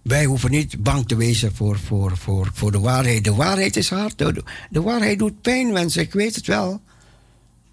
wij 0.03 0.25
hoeven 0.25 0.51
niet 0.51 0.83
bang 0.83 1.09
te 1.09 1.17
wezen 1.17 1.55
voor, 1.55 1.79
voor, 1.79 2.17
voor, 2.17 2.51
voor 2.55 2.73
de 2.73 2.81
waarheid. 2.81 3.25
De 3.25 3.35
waarheid 3.35 3.77
is 3.77 3.91
hard. 3.91 4.19
De, 4.19 4.83
waarheid 4.83 5.19
doet 5.19 5.41
pijn, 5.41 5.73
mensen. 5.73 6.03
Ik 6.03 6.13
weet 6.13 6.35
het 6.35 6.47
wel. 6.47 6.81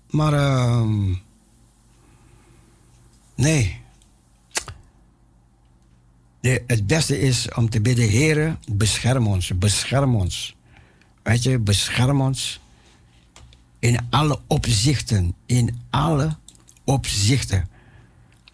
Maar 0.10 0.34
ehm, 0.34 1.14
nee. 3.36 3.82
De, 6.40 6.64
het 6.68 6.88
beste 6.88 7.20
is 7.20 7.48
om 7.56 7.70
te 7.70 7.82
bidden, 7.82 8.10
Heer, 8.10 8.58
bescherm 8.72 9.28
ons, 9.28 9.58
bescherm 9.58 10.16
ons. 10.16 10.56
Weet 11.24 11.44
je, 11.44 11.60
bescherm 11.60 12.22
ons 12.22 12.60
in 13.80 14.00
alle 14.10 14.40
opzichten, 14.48 15.36
in 15.46 15.80
alle 15.90 16.38
opzichten. 16.86 17.70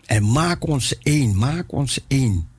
En 0.05 0.31
maak 0.31 0.67
ons 0.67 0.97
één, 0.97 1.37
maak 1.37 1.71
ons 1.71 1.99
één. 2.07 2.49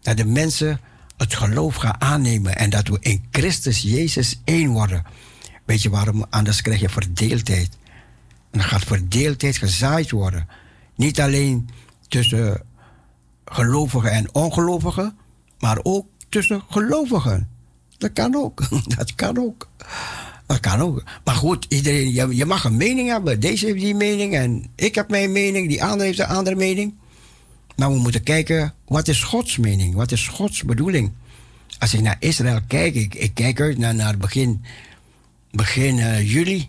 Dat 0.00 0.16
de 0.16 0.24
mensen 0.24 0.80
het 1.16 1.34
geloof 1.34 1.74
gaan 1.74 2.00
aannemen 2.00 2.56
en 2.56 2.70
dat 2.70 2.88
we 2.88 2.96
in 3.00 3.24
Christus 3.30 3.80
Jezus 3.80 4.40
één 4.44 4.70
worden. 4.70 5.04
Weet 5.64 5.82
je 5.82 5.90
waarom? 5.90 6.24
Anders 6.30 6.62
krijg 6.62 6.80
je 6.80 6.88
verdeeldheid. 6.88 7.78
En 8.50 8.58
dan 8.58 8.68
gaat 8.68 8.84
verdeeldheid 8.84 9.56
gezaaid 9.56 10.10
worden. 10.10 10.48
Niet 10.94 11.20
alleen 11.20 11.68
tussen 12.08 12.62
gelovigen 13.44 14.10
en 14.10 14.34
ongelovigen, 14.34 15.16
maar 15.58 15.78
ook 15.82 16.06
tussen 16.28 16.62
gelovigen. 16.68 17.48
Dat 17.98 18.12
kan 18.12 18.34
ook. 18.34 18.68
Dat 18.96 19.14
kan 19.14 19.38
ook. 19.38 19.68
Dat 20.46 20.60
kan 20.60 20.80
ook. 20.80 21.02
Maar 21.24 21.34
goed, 21.34 21.66
iedereen, 21.68 22.12
je, 22.12 22.36
je 22.36 22.44
mag 22.44 22.64
een 22.64 22.76
mening 22.76 23.08
hebben. 23.08 23.40
Deze 23.40 23.66
heeft 23.66 23.80
die 23.80 23.94
mening 23.94 24.34
en 24.34 24.66
ik 24.74 24.94
heb 24.94 25.10
mijn 25.10 25.32
mening, 25.32 25.68
die 25.68 25.84
andere 25.84 26.04
heeft 26.04 26.18
een 26.18 26.26
andere 26.26 26.56
mening. 26.56 26.94
Maar 27.76 27.90
we 27.90 27.98
moeten 27.98 28.22
kijken, 28.22 28.74
wat 28.86 29.08
is 29.08 29.22
Gods 29.22 29.56
mening? 29.56 29.94
Wat 29.94 30.12
is 30.12 30.28
Gods 30.28 30.62
bedoeling? 30.62 31.12
Als 31.78 31.94
ik 31.94 32.00
naar 32.00 32.16
Israël 32.18 32.60
kijk, 32.66 32.94
ik, 32.94 33.30
kijk 33.34 33.60
uit 33.60 33.78
naar, 33.78 33.94
naar 33.94 34.16
begin, 34.16 34.64
begin 35.50 35.98
eh, 35.98 36.32
juli. 36.32 36.68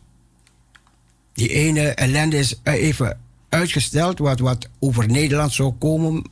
Die 1.34 1.50
ene 1.50 1.90
ellende 1.90 2.38
is 2.38 2.60
eh, 2.64 2.74
even 2.74 3.20
uitgesteld, 3.50 4.20
wat, 4.20 4.40
wat 4.40 4.70
over 4.80 5.08
Nederland 5.08 5.54
zou 5.54 5.72
komen 5.72 6.24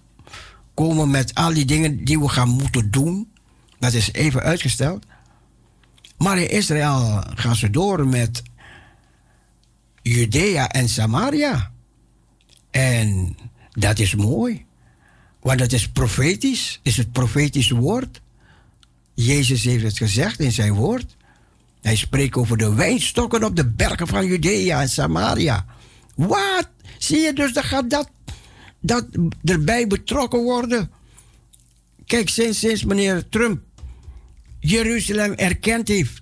komen 0.73 1.09
met 1.09 1.33
al 1.33 1.53
die 1.53 1.65
dingen 1.65 2.03
die 2.03 2.19
we 2.19 2.29
gaan 2.29 2.49
moeten 2.49 2.91
doen. 2.91 3.31
Dat 3.79 3.93
is 3.93 4.11
even 4.13 4.41
uitgesteld. 4.41 5.05
Maar 6.17 6.37
in 6.37 6.49
Israël 6.49 7.23
gaan 7.35 7.55
ze 7.55 7.69
door 7.69 8.07
met 8.07 8.41
Judea 10.01 10.69
en 10.69 10.89
Samaria. 10.89 11.71
En 12.71 13.37
dat 13.71 13.99
is 13.99 14.15
mooi. 14.15 14.65
Want 15.39 15.59
dat 15.59 15.71
is 15.71 15.89
profetisch, 15.89 16.79
is 16.83 16.97
het 16.97 17.11
profetisch 17.11 17.69
woord. 17.69 18.21
Jezus 19.13 19.63
heeft 19.63 19.83
het 19.83 19.97
gezegd 19.97 20.39
in 20.39 20.51
zijn 20.51 20.73
woord. 20.73 21.15
Hij 21.81 21.95
spreekt 21.95 22.35
over 22.35 22.57
de 22.57 22.73
wijnstokken 22.73 23.43
op 23.43 23.55
de 23.55 23.67
bergen 23.67 24.07
van 24.07 24.25
Judea 24.25 24.81
en 24.81 24.89
Samaria. 24.89 25.65
Wat? 26.15 26.69
Zie 26.97 27.19
je 27.19 27.33
dus, 27.33 27.53
dan 27.53 27.63
gaat 27.63 27.89
dat, 27.89 28.09
dat 28.79 29.05
erbij 29.43 29.87
betrokken 29.87 30.39
worden. 30.39 30.91
Kijk, 32.05 32.29
sinds, 32.29 32.59
sinds 32.59 32.83
meneer 32.83 33.29
Trump 33.29 33.61
Jeruzalem 34.63 35.33
erkend 35.33 35.87
heeft, 35.87 36.21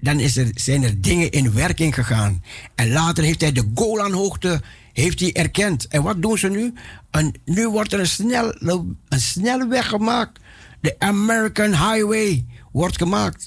dan 0.00 0.20
is 0.20 0.36
er, 0.36 0.50
zijn 0.54 0.82
er 0.82 1.00
dingen 1.00 1.30
in 1.30 1.52
werking 1.52 1.94
gegaan. 1.94 2.42
En 2.74 2.92
later 2.92 3.24
heeft 3.24 3.40
hij 3.40 3.52
de 3.52 3.70
Golanhoogte 3.74 4.60
heeft 4.92 5.20
hij 5.20 5.32
erkend. 5.32 5.86
En 5.88 6.02
wat 6.02 6.22
doen 6.22 6.38
ze 6.38 6.48
nu? 6.48 6.72
Nu 7.44 7.68
wordt 7.68 7.92
er 7.92 8.00
een, 8.00 8.06
snel, 8.06 8.54
een 9.08 9.20
snelweg 9.20 9.88
gemaakt. 9.88 10.40
De 10.80 10.94
American 10.98 11.70
Highway 11.70 12.46
wordt 12.72 12.96
gemaakt. 12.96 13.46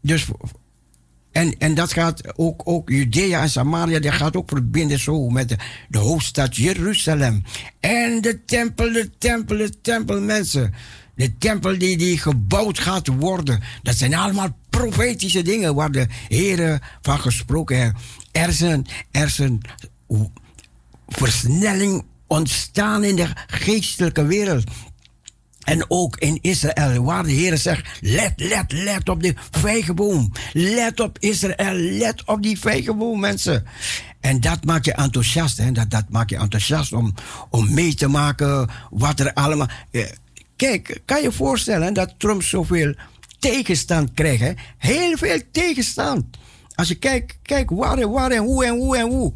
Dus, 0.00 0.26
en, 1.32 1.58
en 1.58 1.74
dat 1.74 1.92
gaat 1.92 2.38
ook, 2.38 2.62
ook 2.64 2.90
Judea 2.90 3.42
en 3.42 3.50
Samaria, 3.50 3.98
dat 3.98 4.12
gaat 4.12 4.36
ook 4.36 4.48
verbinden 4.48 4.98
zo 4.98 5.28
met 5.28 5.48
de, 5.48 5.56
de 5.88 5.98
hoofdstad 5.98 6.56
Jeruzalem. 6.56 7.42
En 7.80 8.20
de 8.20 8.44
tempel, 8.44 8.92
de 8.92 9.10
tempel, 9.18 9.56
de 9.56 9.80
tempel, 9.80 10.20
mensen. 10.20 10.74
De 11.16 11.38
tempel 11.38 11.78
die, 11.78 11.96
die 11.96 12.18
gebouwd 12.18 12.78
gaat 12.78 13.06
worden. 13.06 13.62
Dat 13.82 13.96
zijn 13.96 14.14
allemaal 14.14 14.56
profetische 14.70 15.42
dingen 15.42 15.74
waar 15.74 15.90
de 15.90 16.06
Heer 16.28 16.80
van 17.02 17.18
gesproken 17.18 17.80
heeft. 17.80 17.94
Er 18.32 18.48
is 18.48 18.60
een, 18.60 18.86
er 19.10 19.24
is 19.24 19.38
een 19.38 19.62
versnelling 21.08 22.04
ontstaan 22.26 23.04
in 23.04 23.16
de 23.16 23.28
geestelijke 23.46 24.26
wereld. 24.26 24.64
En 25.66 25.84
ook 25.88 26.16
in 26.16 26.38
Israël, 26.40 27.02
waar 27.02 27.22
de 27.22 27.32
Heer 27.32 27.58
zegt: 27.58 27.88
let, 28.00 28.32
let, 28.36 28.72
let 28.72 29.08
op 29.08 29.22
de 29.22 29.34
vijgenboom. 29.50 30.32
Let 30.52 31.00
op 31.00 31.18
Israël, 31.18 31.74
let 31.74 32.24
op 32.24 32.42
die 32.42 32.58
vijgenboom, 32.58 33.20
mensen. 33.20 33.64
En 34.20 34.40
dat 34.40 34.64
maakt 34.64 34.84
je 34.84 34.92
enthousiast, 34.92 35.58
hè? 35.58 35.72
Dat, 35.72 35.90
dat 35.90 36.04
maakt 36.08 36.30
je 36.30 36.36
enthousiast 36.36 36.92
om, 36.92 37.14
om 37.50 37.74
mee 37.74 37.94
te 37.94 38.08
maken 38.08 38.70
wat 38.90 39.20
er 39.20 39.32
allemaal. 39.32 39.68
Eh, 39.90 40.04
Kijk, 40.56 41.00
kan 41.04 41.22
je 41.22 41.32
voorstellen 41.32 41.94
dat 41.94 42.14
Trump 42.18 42.42
zoveel 42.42 42.94
tegenstand 43.38 44.10
krijgt? 44.14 44.60
Heel 44.78 45.16
veel 45.16 45.40
tegenstand. 45.52 46.24
Als 46.74 46.88
je 46.88 46.94
kijkt, 46.94 47.38
kijk 47.42 47.70
waar 47.70 47.98
en 47.98 48.10
waar 48.10 48.30
en 48.30 48.42
hoe 48.42 48.64
en 48.64 48.74
hoe 48.74 48.96
en 48.96 49.08
hoe. 49.08 49.32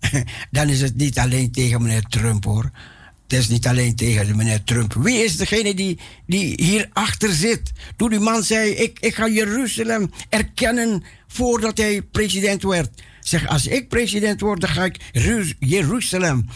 Dan 0.50 0.68
is 0.68 0.80
het 0.80 0.96
niet 0.96 1.18
alleen 1.18 1.52
tegen 1.52 1.82
meneer 1.82 2.02
Trump 2.02 2.44
hoor. 2.44 2.70
Het 3.28 3.38
is 3.38 3.48
niet 3.48 3.66
alleen 3.66 3.96
tegen 3.96 4.36
meneer 4.36 4.64
Trump. 4.64 4.94
Wie 4.94 5.24
is 5.24 5.36
degene 5.36 5.74
die, 5.74 5.98
die 6.26 6.64
hierachter 6.64 7.32
zit? 7.32 7.72
Toen 7.96 8.10
die 8.10 8.18
man 8.20 8.42
zei: 8.42 8.70
ik, 8.70 8.98
ik 9.00 9.14
ga 9.14 9.28
Jeruzalem 9.28 10.10
erkennen 10.28 11.02
voordat 11.28 11.78
hij 11.78 12.02
president 12.02 12.62
werd. 12.62 13.02
Zeg, 13.20 13.46
als 13.46 13.66
ik 13.66 13.88
president 13.88 14.40
word, 14.40 14.60
dan 14.60 14.70
ga 14.70 14.84
ik 14.84 14.96
Ru- 15.12 15.52
Jeruzalem 15.58 16.46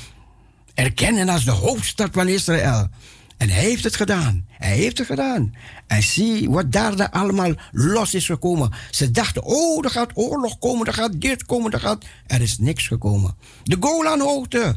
erkennen 0.75 1.29
als 1.29 1.45
de 1.45 1.51
hoofdstad 1.51 2.09
van 2.13 2.29
Israël. 2.29 2.89
En 3.37 3.51
hij 3.51 3.63
heeft 3.63 3.85
het 3.85 3.97
gedaan. 3.97 4.47
Hij 4.49 4.77
heeft 4.77 4.99
het 4.99 5.07
gedaan. 5.07 5.55
En 5.87 6.03
zie 6.03 6.51
wat 6.51 6.73
daar 6.73 7.11
allemaal 7.11 7.53
los 7.73 8.15
is 8.15 8.27
gekomen. 8.27 8.73
Ze 8.91 9.11
dachten, 9.11 9.43
oh, 9.43 9.85
er 9.85 9.91
gaat 9.91 10.11
oorlog 10.15 10.59
komen, 10.59 10.87
er 10.87 10.95
gaat 10.95 11.21
dit 11.21 11.45
komen, 11.45 11.71
er 11.71 11.81
gaat... 11.81 12.05
Er 12.27 12.41
is 12.41 12.59
niks 12.59 12.87
gekomen. 12.87 13.37
De 13.63 13.77
Golanhoogte 13.81 14.77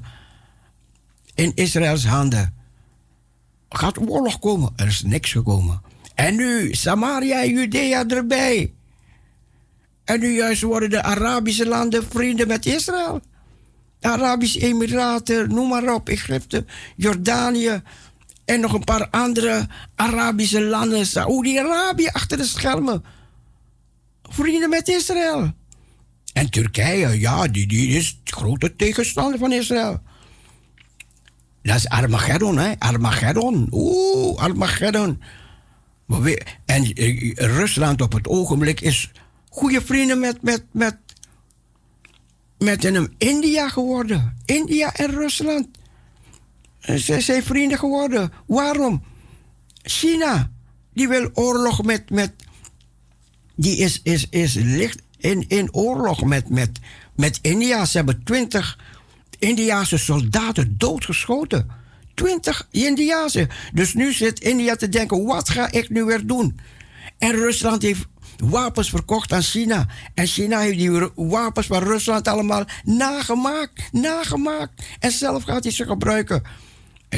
in 1.36 1.52
Israëls 1.56 2.06
handen. 2.06 2.54
Gaat 3.70 4.00
oorlog 4.00 4.40
komen, 4.40 4.74
er 4.76 4.88
is 4.88 5.02
niks 5.02 5.32
gekomen. 5.32 5.82
En 6.16 6.36
nu 6.36 6.74
Samaria 6.74 7.42
en 7.42 7.50
Judea 7.50 8.08
erbij. 8.08 8.74
En 10.04 10.20
nu 10.20 10.36
juist 10.36 10.62
worden 10.62 10.90
de 10.90 11.04
Arabische 11.04 11.68
landen 11.68 12.04
vrienden 12.10 12.48
met 12.48 12.66
Israël. 12.66 13.22
De 14.00 14.08
Arabische 14.08 14.60
Emiraten, 14.60 15.50
noem 15.50 15.68
maar 15.70 15.94
op, 15.94 16.10
Egypte, 16.10 16.66
Jordanië 16.96 17.82
en 18.48 18.60
nog 18.60 18.74
een 18.74 18.84
paar 18.84 19.10
andere 19.10 19.68
Arabische 19.96 20.62
landen. 20.62 21.06
Saoedi-Arabië 21.06 22.08
achter 22.08 22.38
de 22.38 22.44
schermen. 22.44 23.04
Vrienden 24.24 24.70
met 24.70 24.88
Israël. 24.88 25.54
En 26.34 26.50
Turkije, 26.50 27.20
ja, 27.20 27.48
die, 27.48 27.68
die 27.68 27.88
is 27.88 28.20
grote 28.24 28.76
tegenstander 28.76 29.40
van 29.40 29.52
Israël. 29.52 30.02
Dat 31.62 31.76
is 31.76 31.88
Armageddon, 31.88 32.58
hè? 32.58 32.74
Armageddon. 32.80 33.68
Oeh, 33.72 34.40
Armageddon. 34.40 35.22
En 36.66 36.94
eh, 36.94 37.32
Rusland 37.36 38.02
op 38.02 38.14
het 38.14 38.28
ogenblik 38.28 38.82
is 38.82 39.12
goede 39.50 39.82
vrienden 39.82 40.20
met, 40.20 40.42
met, 40.42 40.64
met, 40.72 40.98
met 42.58 42.84
India 43.18 43.70
geworden. 43.70 44.38
India 44.46 44.94
en 44.94 45.12
Rusland. 45.12 45.68
Ze 46.80 47.22
zijn 47.22 47.44
vrienden 47.44 47.78
geworden. 47.78 48.32
Waarom? 48.46 49.04
China, 49.84 50.52
die 50.94 51.08
wil 51.08 51.30
oorlog 51.34 51.84
met. 51.84 52.10
met 52.10 52.34
die 53.56 53.78
is, 53.78 54.00
is, 54.04 54.28
is 54.30 54.54
licht 54.54 55.02
in, 55.18 55.46
in 55.48 55.74
oorlog 55.74 56.24
met, 56.24 56.50
met, 56.50 56.80
met 57.16 57.40
India. 57.42 57.86
Ze 57.86 57.98
hebben 57.98 58.24
twintig 58.24 58.80
Indiaanse 59.40 59.98
soldaten 59.98 60.76
doodgeschoten. 60.78 61.68
Twintig 62.14 62.68
Indiaanse. 62.72 63.48
Dus 63.74 63.94
nu 63.94 64.14
zit 64.14 64.40
India 64.40 64.76
te 64.76 64.90
denken: 64.90 65.26
wat 65.26 65.50
ga 65.50 65.72
ik 65.72 65.90
nu 65.90 66.04
weer 66.04 66.26
doen? 66.26 66.60
En 67.18 67.32
Rusland 67.32 67.82
heeft 67.82 68.06
wapens 68.38 68.90
verkocht 68.90 69.34
aan 69.34 69.42
China. 69.42 69.88
En 70.14 70.28
China 70.28 70.60
heeft 70.60 70.78
die 70.78 71.10
wapens 71.16 71.68
van 71.68 71.84
Rusland 71.84 72.28
allemaal 72.28 72.66
nagemaakt. 72.84 73.92
Nagemaakt. 73.92 74.84
En 75.00 75.12
zelf 75.12 75.44
gaat 75.44 75.64
hij 75.64 75.74
ze 75.74 75.86
gebruiken. 75.86 76.44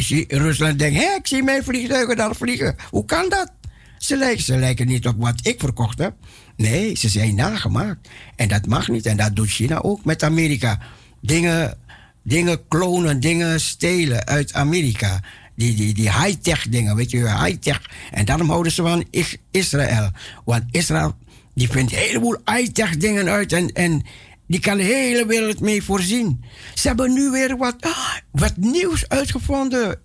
Zie- 0.02 0.26
Rusland 0.38 0.80
denkt: 0.80 0.98
hé, 1.00 1.16
ik 1.18 1.28
zie 1.28 1.44
mijn 1.44 1.64
vliegtuigen 1.64 2.18
daar 2.18 2.36
vliegen. 2.36 2.76
Hoe 2.90 3.06
kan 3.06 3.30
dat? 3.30 3.52
Ze 3.98 4.18
lijken, 4.18 4.44
ze 4.44 4.58
lijken 4.58 4.88
niet 4.88 5.08
op 5.08 5.16
wat 5.18 5.40
ik 5.48 5.60
verkocht 5.60 6.00
heb. 6.00 6.14
Nee, 6.56 6.96
ze 6.98 7.10
zijn 7.10 7.36
nagemaakt. 7.36 8.10
En 8.36 8.48
dat 8.48 8.66
mag 8.68 8.88
niet. 8.88 9.06
En 9.06 9.18
dat 9.18 9.36
doet 9.36 9.50
China 9.50 9.82
ook 9.82 10.06
met 10.06 10.24
Amerika. 10.24 10.80
Dingen, 11.22 11.78
dingen 12.24 12.68
klonen, 12.68 13.20
dingen 13.20 13.60
stelen 13.62 14.26
uit 14.28 14.54
Amerika. 14.54 15.20
Die, 15.56 15.76
die, 15.76 15.94
die 15.94 16.12
high-tech 16.12 16.68
dingen, 16.70 16.96
weet 16.96 17.12
je, 17.12 17.18
high-tech. 17.18 17.82
En 18.12 18.26
daarom 18.26 18.50
houden 18.50 18.72
ze 18.72 18.82
van 18.82 19.06
Is- 19.10 19.38
Israël. 19.52 20.10
Want 20.46 20.64
Israël, 20.72 21.16
die 21.54 21.70
vindt 21.70 21.92
een 21.92 21.98
heleboel 21.98 22.38
high-tech 22.46 22.98
dingen 22.98 23.30
uit. 23.30 23.54
En, 23.54 23.72
en 23.72 24.04
die 24.50 24.60
kan 24.60 24.78
de 24.78 24.84
hele 24.84 25.26
wereld 25.26 25.60
mee 25.60 25.84
voorzien. 25.84 26.44
Ze 26.74 26.88
hebben 26.88 27.14
nu 27.14 27.30
weer 27.30 27.58
wat, 27.58 27.76
ah, 27.80 28.16
wat 28.32 28.58
nieuws 28.58 29.08
uitgevonden, 29.10 30.00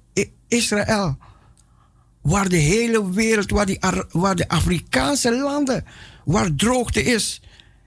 Israël 0.48 1.16
waar 2.22 2.48
de 2.48 2.56
hele 2.56 3.10
wereld, 3.12 3.50
waar, 3.50 3.66
die, 3.66 3.80
Ar- 3.82 4.06
waar 4.10 4.36
de 4.36 4.48
Afrikaanse 4.48 5.36
landen, 5.36 5.84
waar 6.24 6.54
droogte 6.54 7.02
is, 7.02 7.40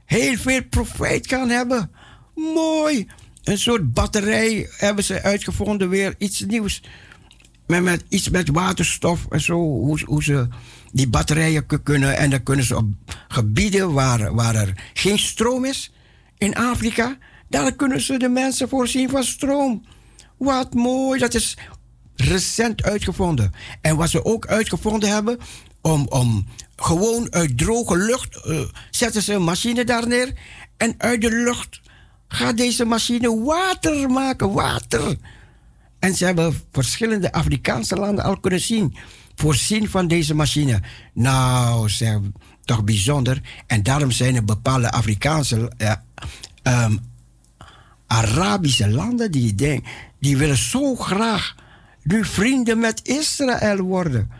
heel 0.05 0.37
veel 0.37 0.63
profijt 0.69 1.27
kan 1.27 1.49
hebben. 1.49 1.91
Mooi. 2.35 3.07
Een 3.43 3.57
soort 3.57 3.93
batterij 3.93 4.69
hebben 4.77 5.03
ze 5.03 5.23
uitgevonden, 5.23 5.89
weer 5.89 6.15
iets 6.17 6.39
nieuws. 6.41 6.83
Met, 7.67 7.83
met, 7.83 8.03
iets 8.09 8.29
met 8.29 8.49
waterstof 8.49 9.25
en 9.29 9.41
zo, 9.41 9.53
hoe, 9.55 9.99
hoe 10.05 10.23
ze 10.23 10.47
die 10.91 11.07
batterijen 11.09 11.65
ku- 11.65 11.79
kunnen. 11.83 12.17
En 12.17 12.29
dan 12.29 12.43
kunnen 12.43 12.65
ze 12.65 12.75
op 12.75 12.85
gebieden 13.27 13.93
waar, 13.93 14.33
waar 14.35 14.55
er 14.55 14.89
geen 14.93 15.19
stroom 15.19 15.65
is, 15.65 15.91
in 16.37 16.55
Afrika, 16.55 17.17
daar 17.49 17.75
kunnen 17.75 18.01
ze 18.01 18.17
de 18.17 18.29
mensen 18.29 18.69
voorzien 18.69 19.09
van 19.09 19.23
stroom. 19.23 19.85
Wat 20.37 20.73
mooi, 20.73 21.19
dat 21.19 21.33
is 21.33 21.57
recent 22.15 22.83
uitgevonden. 22.83 23.51
En 23.81 23.95
wat 23.95 24.09
ze 24.09 24.25
ook 24.25 24.47
uitgevonden 24.47 25.09
hebben, 25.09 25.37
om, 25.81 26.07
om 26.09 26.45
gewoon 26.75 27.33
uit 27.33 27.57
droge 27.57 27.97
lucht 27.97 28.45
eh, 28.45 28.59
zetten 28.91 29.21
ze 29.21 29.33
een 29.33 29.43
machine 29.43 29.83
daar 29.83 30.07
neer. 30.07 30.33
En 30.77 30.95
uit 30.97 31.21
de 31.21 31.31
lucht 31.31 31.81
gaat 32.27 32.57
deze 32.57 32.85
machine 32.85 33.43
water 33.43 34.09
maken, 34.09 34.53
water. 34.53 35.17
En 35.99 36.15
ze 36.15 36.25
hebben 36.25 36.61
verschillende 36.71 37.31
Afrikaanse 37.31 37.95
landen 37.95 38.23
al 38.23 38.39
kunnen 38.39 38.61
zien. 38.61 38.95
Voorzien 39.35 39.89
van 39.89 40.07
deze 40.07 40.33
machine. 40.33 40.81
Nou, 41.13 41.89
zeg, 41.89 42.17
toch 42.67 42.83
bijzonder. 42.83 43.41
En 43.67 43.83
daarom 43.83 44.11
zijn 44.11 44.35
er 44.35 44.45
bepaalde 44.45 44.91
Afrikaanse, 44.91 45.71
eh, 45.77 45.91
ehm, 46.63 46.97
Arabische 48.07 48.89
landen 48.89 49.31
die, 49.31 49.55
denk, 49.55 49.85
die 50.19 50.37
willen 50.37 50.57
zo 50.57 50.95
graag 50.95 51.55
nu 52.03 52.25
vrienden 52.25 52.79
met 52.79 53.07
Israël 53.07 53.79
worden. 53.81 54.31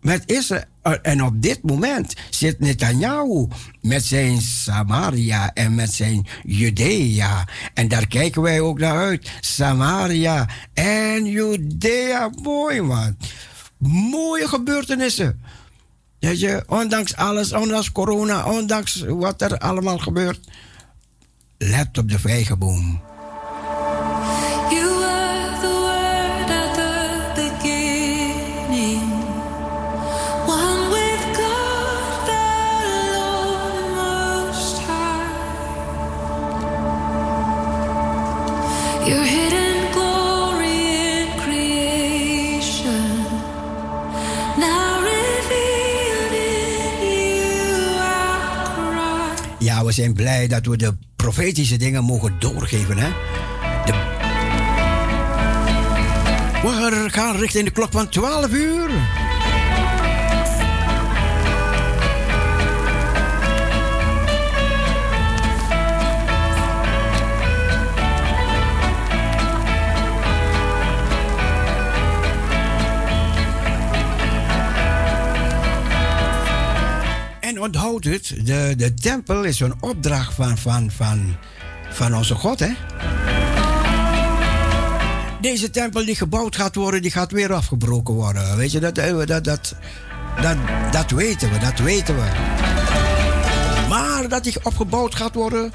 Met 0.00 0.22
Israël. 0.30 0.64
eh, 0.82 0.92
en 1.02 1.24
op 1.24 1.42
dit 1.42 1.62
moment 1.62 2.14
zit 2.30 2.60
Netanyahu 2.60 3.48
met 3.80 4.04
zijn 4.04 4.40
Samaria 4.40 5.52
en 5.54 5.74
met 5.74 5.92
zijn 5.92 6.26
Judea. 6.42 7.48
En 7.74 7.88
daar 7.88 8.06
kijken 8.06 8.42
wij 8.42 8.60
ook 8.60 8.78
naar 8.78 8.96
uit. 8.98 9.30
Samaria 9.40 10.48
en 10.74 11.24
Judea. 11.24 12.30
Mooi 12.42 12.80
man. 12.80 13.16
Mooie 13.78 14.48
gebeurtenissen. 14.48 15.40
Weet 16.24 16.40
je, 16.40 16.64
ondanks 16.66 17.16
alles, 17.16 17.52
ondanks 17.52 17.92
corona, 17.92 18.52
ondanks 18.52 19.04
wat 19.06 19.42
er 19.42 19.58
allemaal 19.58 19.98
gebeurt. 19.98 20.48
Let 21.58 21.98
op 21.98 22.08
de 22.08 22.18
vijgenboom. 22.18 23.02
Ja, 49.64 49.84
we 49.84 49.92
zijn 49.92 50.12
blij 50.12 50.46
dat 50.46 50.66
we 50.66 50.76
de 50.76 50.96
profetische 51.16 51.76
dingen 51.76 52.04
mogen 52.04 52.36
doorgeven. 52.38 52.98
Hè? 52.98 53.08
De... 53.84 53.92
We 56.62 57.06
gaan 57.10 57.36
richting 57.36 57.64
de 57.64 57.70
klok 57.70 57.92
van 57.92 58.08
12 58.08 58.52
uur. 58.52 58.90
Onthoud 77.64 78.04
het, 78.04 78.34
de, 78.44 78.74
de 78.76 78.94
tempel 78.94 79.44
is 79.44 79.60
een 79.60 79.74
opdracht 79.80 80.34
van, 80.34 80.58
van, 80.58 80.90
van, 80.90 81.36
van 81.90 82.16
onze 82.16 82.34
God, 82.34 82.60
hè? 82.60 82.72
Deze 85.40 85.70
tempel 85.70 86.04
die 86.04 86.14
gebouwd 86.16 86.56
gaat 86.56 86.74
worden, 86.74 87.02
die 87.02 87.10
gaat 87.10 87.32
weer 87.32 87.52
afgebroken 87.52 88.14
worden. 88.14 88.56
Weet 88.56 88.72
je, 88.72 88.80
dat, 88.80 88.98
eh, 88.98 89.16
dat, 89.26 89.44
dat, 89.44 89.74
dat, 90.42 90.56
dat 90.90 91.10
weten 91.10 91.50
we, 91.52 91.58
dat 91.58 91.78
weten 91.78 92.14
we. 92.14 92.30
Maar 93.88 94.28
dat 94.28 94.44
die 94.44 94.56
opgebouwd 94.62 95.14
gaat 95.14 95.34
worden, 95.34 95.72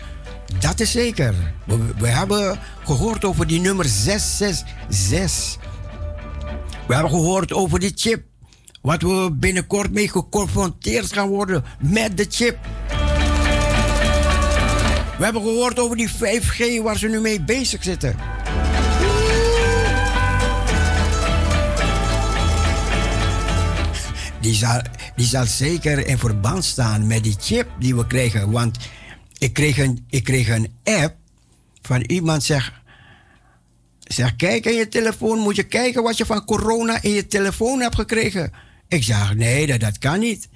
dat 0.60 0.80
is 0.80 0.92
zeker. 0.92 1.34
We, 1.66 1.78
we 1.98 2.08
hebben 2.08 2.60
gehoord 2.86 3.26
over 3.26 3.48
die 3.48 3.60
nummer 3.60 3.86
666. 3.86 5.58
We 6.88 6.94
hebben 6.94 7.12
gehoord 7.12 7.54
over 7.54 7.80
die 7.80 7.92
chip. 7.96 8.28
Wat 8.82 9.01
we 9.01 9.30
binnenkort 9.34 9.91
mee 9.91 10.09
geconfronteerd 10.09 11.13
gaan 11.13 11.27
worden 11.27 11.63
met 11.80 12.17
de 12.17 12.25
chip. 12.30 12.57
We 15.17 15.23
hebben 15.23 15.41
gehoord 15.41 15.80
over 15.80 15.97
die 15.97 16.09
5G 16.09 16.84
waar 16.84 16.97
ze 16.97 17.07
nu 17.07 17.19
mee 17.19 17.41
bezig 17.41 17.84
zitten. 17.84 18.15
Die 24.41 24.53
zal, 24.53 24.82
die 25.15 25.25
zal 25.25 25.45
zeker 25.45 26.07
in 26.07 26.17
verband 26.17 26.65
staan 26.65 27.07
met 27.07 27.23
die 27.23 27.36
chip 27.39 27.67
die 27.80 27.95
we 27.95 28.07
kregen. 28.07 28.51
Want 28.51 28.77
ik 29.38 29.53
kreeg 29.53 29.77
een, 29.77 30.05
ik 30.09 30.23
kreeg 30.23 30.49
een 30.49 30.73
app 30.84 31.15
van 31.82 32.01
iemand 32.01 32.43
zegt... 32.43 32.71
Zeg, 33.99 34.36
kijk 34.36 34.65
in 34.65 34.73
je 34.73 34.88
telefoon, 34.88 35.39
moet 35.39 35.55
je 35.55 35.63
kijken 35.63 36.03
wat 36.03 36.17
je 36.17 36.25
van 36.25 36.45
corona 36.45 37.01
in 37.01 37.11
je 37.11 37.27
telefoon 37.27 37.80
hebt 37.82 37.95
gekregen. 37.95 38.51
Ik 38.90 39.04
zeg, 39.04 39.36
nee, 39.36 39.68
dat, 39.68 39.80
dat 39.80 39.98
kan 39.98 40.20
niet. 40.20 40.50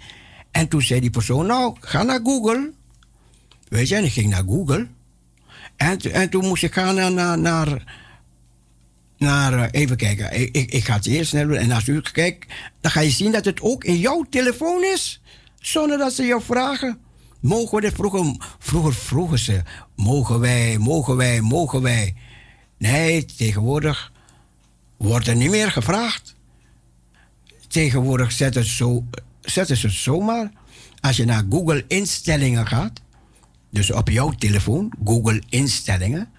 En 0.52 0.68
toen 0.68 0.82
zei 0.82 1.00
die 1.00 1.10
persoon, 1.10 1.46
nou, 1.46 1.76
ga 1.80 2.04
naar 2.04 2.20
Google. 2.24 2.72
Weet 3.68 3.88
je, 3.88 3.96
en 3.96 4.04
ik 4.04 4.12
ging 4.12 4.30
naar 4.30 4.44
Google. 4.44 4.88
En, 5.76 6.00
en 6.00 6.30
toen 6.30 6.46
moest 6.46 6.64
ik 6.64 6.74
gaan 6.74 6.96
naar, 6.96 7.40
naar, 7.40 7.84
naar, 9.18 9.54
eh, 9.54 9.82
even 9.82 9.98
kijken, 9.98 10.40
ik, 10.40 10.56
ik, 10.56 10.72
ik 10.72 10.86
ga 10.86 10.94
het 10.94 11.06
eerst 11.06 11.30
snel 11.30 11.48
doen. 11.48 11.56
En 11.56 11.72
als 11.72 11.88
u 11.88 12.02
kijkt, 12.02 12.54
dan 12.82 12.92
ga 12.92 13.00
je 13.00 13.10
zien 13.10 13.32
dat 13.32 13.46
het 13.46 13.62
ook 13.62 13.84
in 13.84 13.98
jouw 13.98 14.26
telefoon 14.30 14.84
is. 14.84 15.22
Zonder 15.60 15.98
dat 15.98 16.14
ze 16.14 16.26
jou 16.26 16.42
vragen. 16.42 17.00
Mogen 17.40 17.82
we 17.82 17.92
vroeger, 17.92 18.36
vroeger 18.60 18.94
vroegen 18.94 19.40
ze, 19.40 19.62
mogen 19.96 20.40
wij, 20.40 20.78
mogen 20.78 21.16
wij, 21.16 21.42
mogen 21.42 21.82
wij. 21.82 22.16
Nee, 22.78 23.26
tegenwoordig 23.26 24.12
wordt 24.98 25.28
er 25.28 25.36
niet 25.36 25.50
meer 25.50 25.72
gevraagd. 25.72 26.36
Tegenwoordig 27.74 28.32
zetten 28.32 28.66
ze, 28.66 28.76
zo, 28.76 29.06
zetten 29.42 29.78
ze 29.78 29.90
zomaar. 29.90 30.52
Als 31.00 31.18
je 31.18 31.26
naar 31.26 31.44
Google 31.50 31.86
instellingen 31.88 32.68
gaat, 32.68 33.02
dus 33.70 33.92
op 33.92 34.10
jouw 34.10 34.30
telefoon, 34.30 34.94
Google 35.04 35.42
instellingen. 35.50 36.30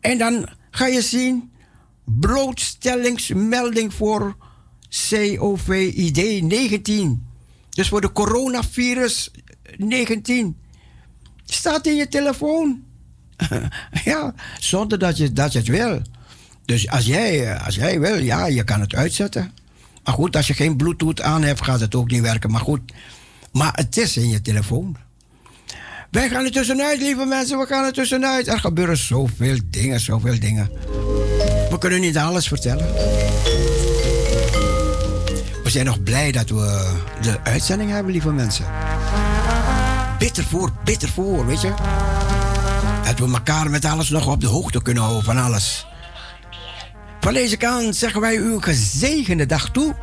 En 0.00 0.18
dan 0.18 0.48
ga 0.70 0.86
je 0.86 1.02
zien 1.02 1.50
blootstellingsmelding 2.04 3.94
voor 3.94 4.36
COVID 5.08 6.42
19. 6.42 7.26
Dus 7.68 7.88
voor 7.88 8.00
de 8.00 8.12
coronavirus 8.12 9.30
19. 9.76 10.56
Staat 11.44 11.86
in 11.86 11.96
je 11.96 12.08
telefoon. 12.08 12.84
ja, 14.04 14.34
zonder 14.58 14.98
dat 14.98 15.16
je, 15.16 15.32
dat 15.32 15.52
je 15.52 15.58
het 15.58 15.68
wil. 15.68 16.02
Dus 16.64 16.88
als 16.88 17.06
jij, 17.06 17.58
als 17.58 17.74
jij 17.74 18.00
wil, 18.00 18.16
ja, 18.18 18.46
je 18.46 18.64
kan 18.64 18.80
het 18.80 18.94
uitzetten. 18.94 19.57
Maar 20.08 20.16
goed, 20.16 20.36
als 20.36 20.46
je 20.46 20.54
geen 20.54 20.76
Bluetooth 20.76 21.22
aan 21.22 21.42
hebt, 21.42 21.64
gaat 21.64 21.80
het 21.80 21.94
ook 21.94 22.10
niet 22.10 22.20
werken. 22.20 22.50
Maar 22.50 22.60
goed, 22.60 22.80
maar 23.52 23.72
het 23.74 23.96
is 23.96 24.16
in 24.16 24.28
je 24.28 24.40
telefoon. 24.40 24.96
Wij 26.10 26.28
gaan 26.28 26.44
er 26.44 26.52
tussenuit, 26.52 27.00
lieve 27.00 27.24
mensen. 27.24 27.58
We 27.58 27.66
gaan 27.66 27.84
er 27.84 27.92
tussenuit. 27.92 28.48
Er 28.48 28.60
gebeuren 28.60 28.96
zoveel 28.96 29.58
dingen, 29.64 30.00
zoveel 30.00 30.40
dingen. 30.40 30.70
We 31.70 31.76
kunnen 31.78 32.00
niet 32.00 32.16
alles 32.16 32.48
vertellen. 32.48 32.86
We 35.62 35.70
zijn 35.70 35.86
nog 35.86 36.02
blij 36.02 36.32
dat 36.32 36.48
we 36.48 36.96
de 37.22 37.40
uitzending 37.44 37.90
hebben, 37.90 38.12
lieve 38.12 38.32
mensen. 38.32 38.66
Bitter 40.18 40.44
voor, 40.44 40.72
bitter 40.84 41.08
voor, 41.08 41.46
weet 41.46 41.60
je. 41.60 41.72
Dat 43.04 43.18
we 43.18 43.34
elkaar 43.34 43.70
met 43.70 43.84
alles 43.84 44.08
nog 44.08 44.26
op 44.26 44.40
de 44.40 44.46
hoogte 44.46 44.82
kunnen 44.82 45.02
houden 45.02 45.24
van 45.24 45.38
alles. 45.38 45.86
Van 47.20 47.34
deze 47.34 47.56
kant 47.56 47.96
zeggen 47.96 48.20
wij 48.20 48.36
u 48.36 48.52
een 48.52 48.62
gezegende 48.62 49.46
dag 49.46 49.70
toe. 49.70 49.94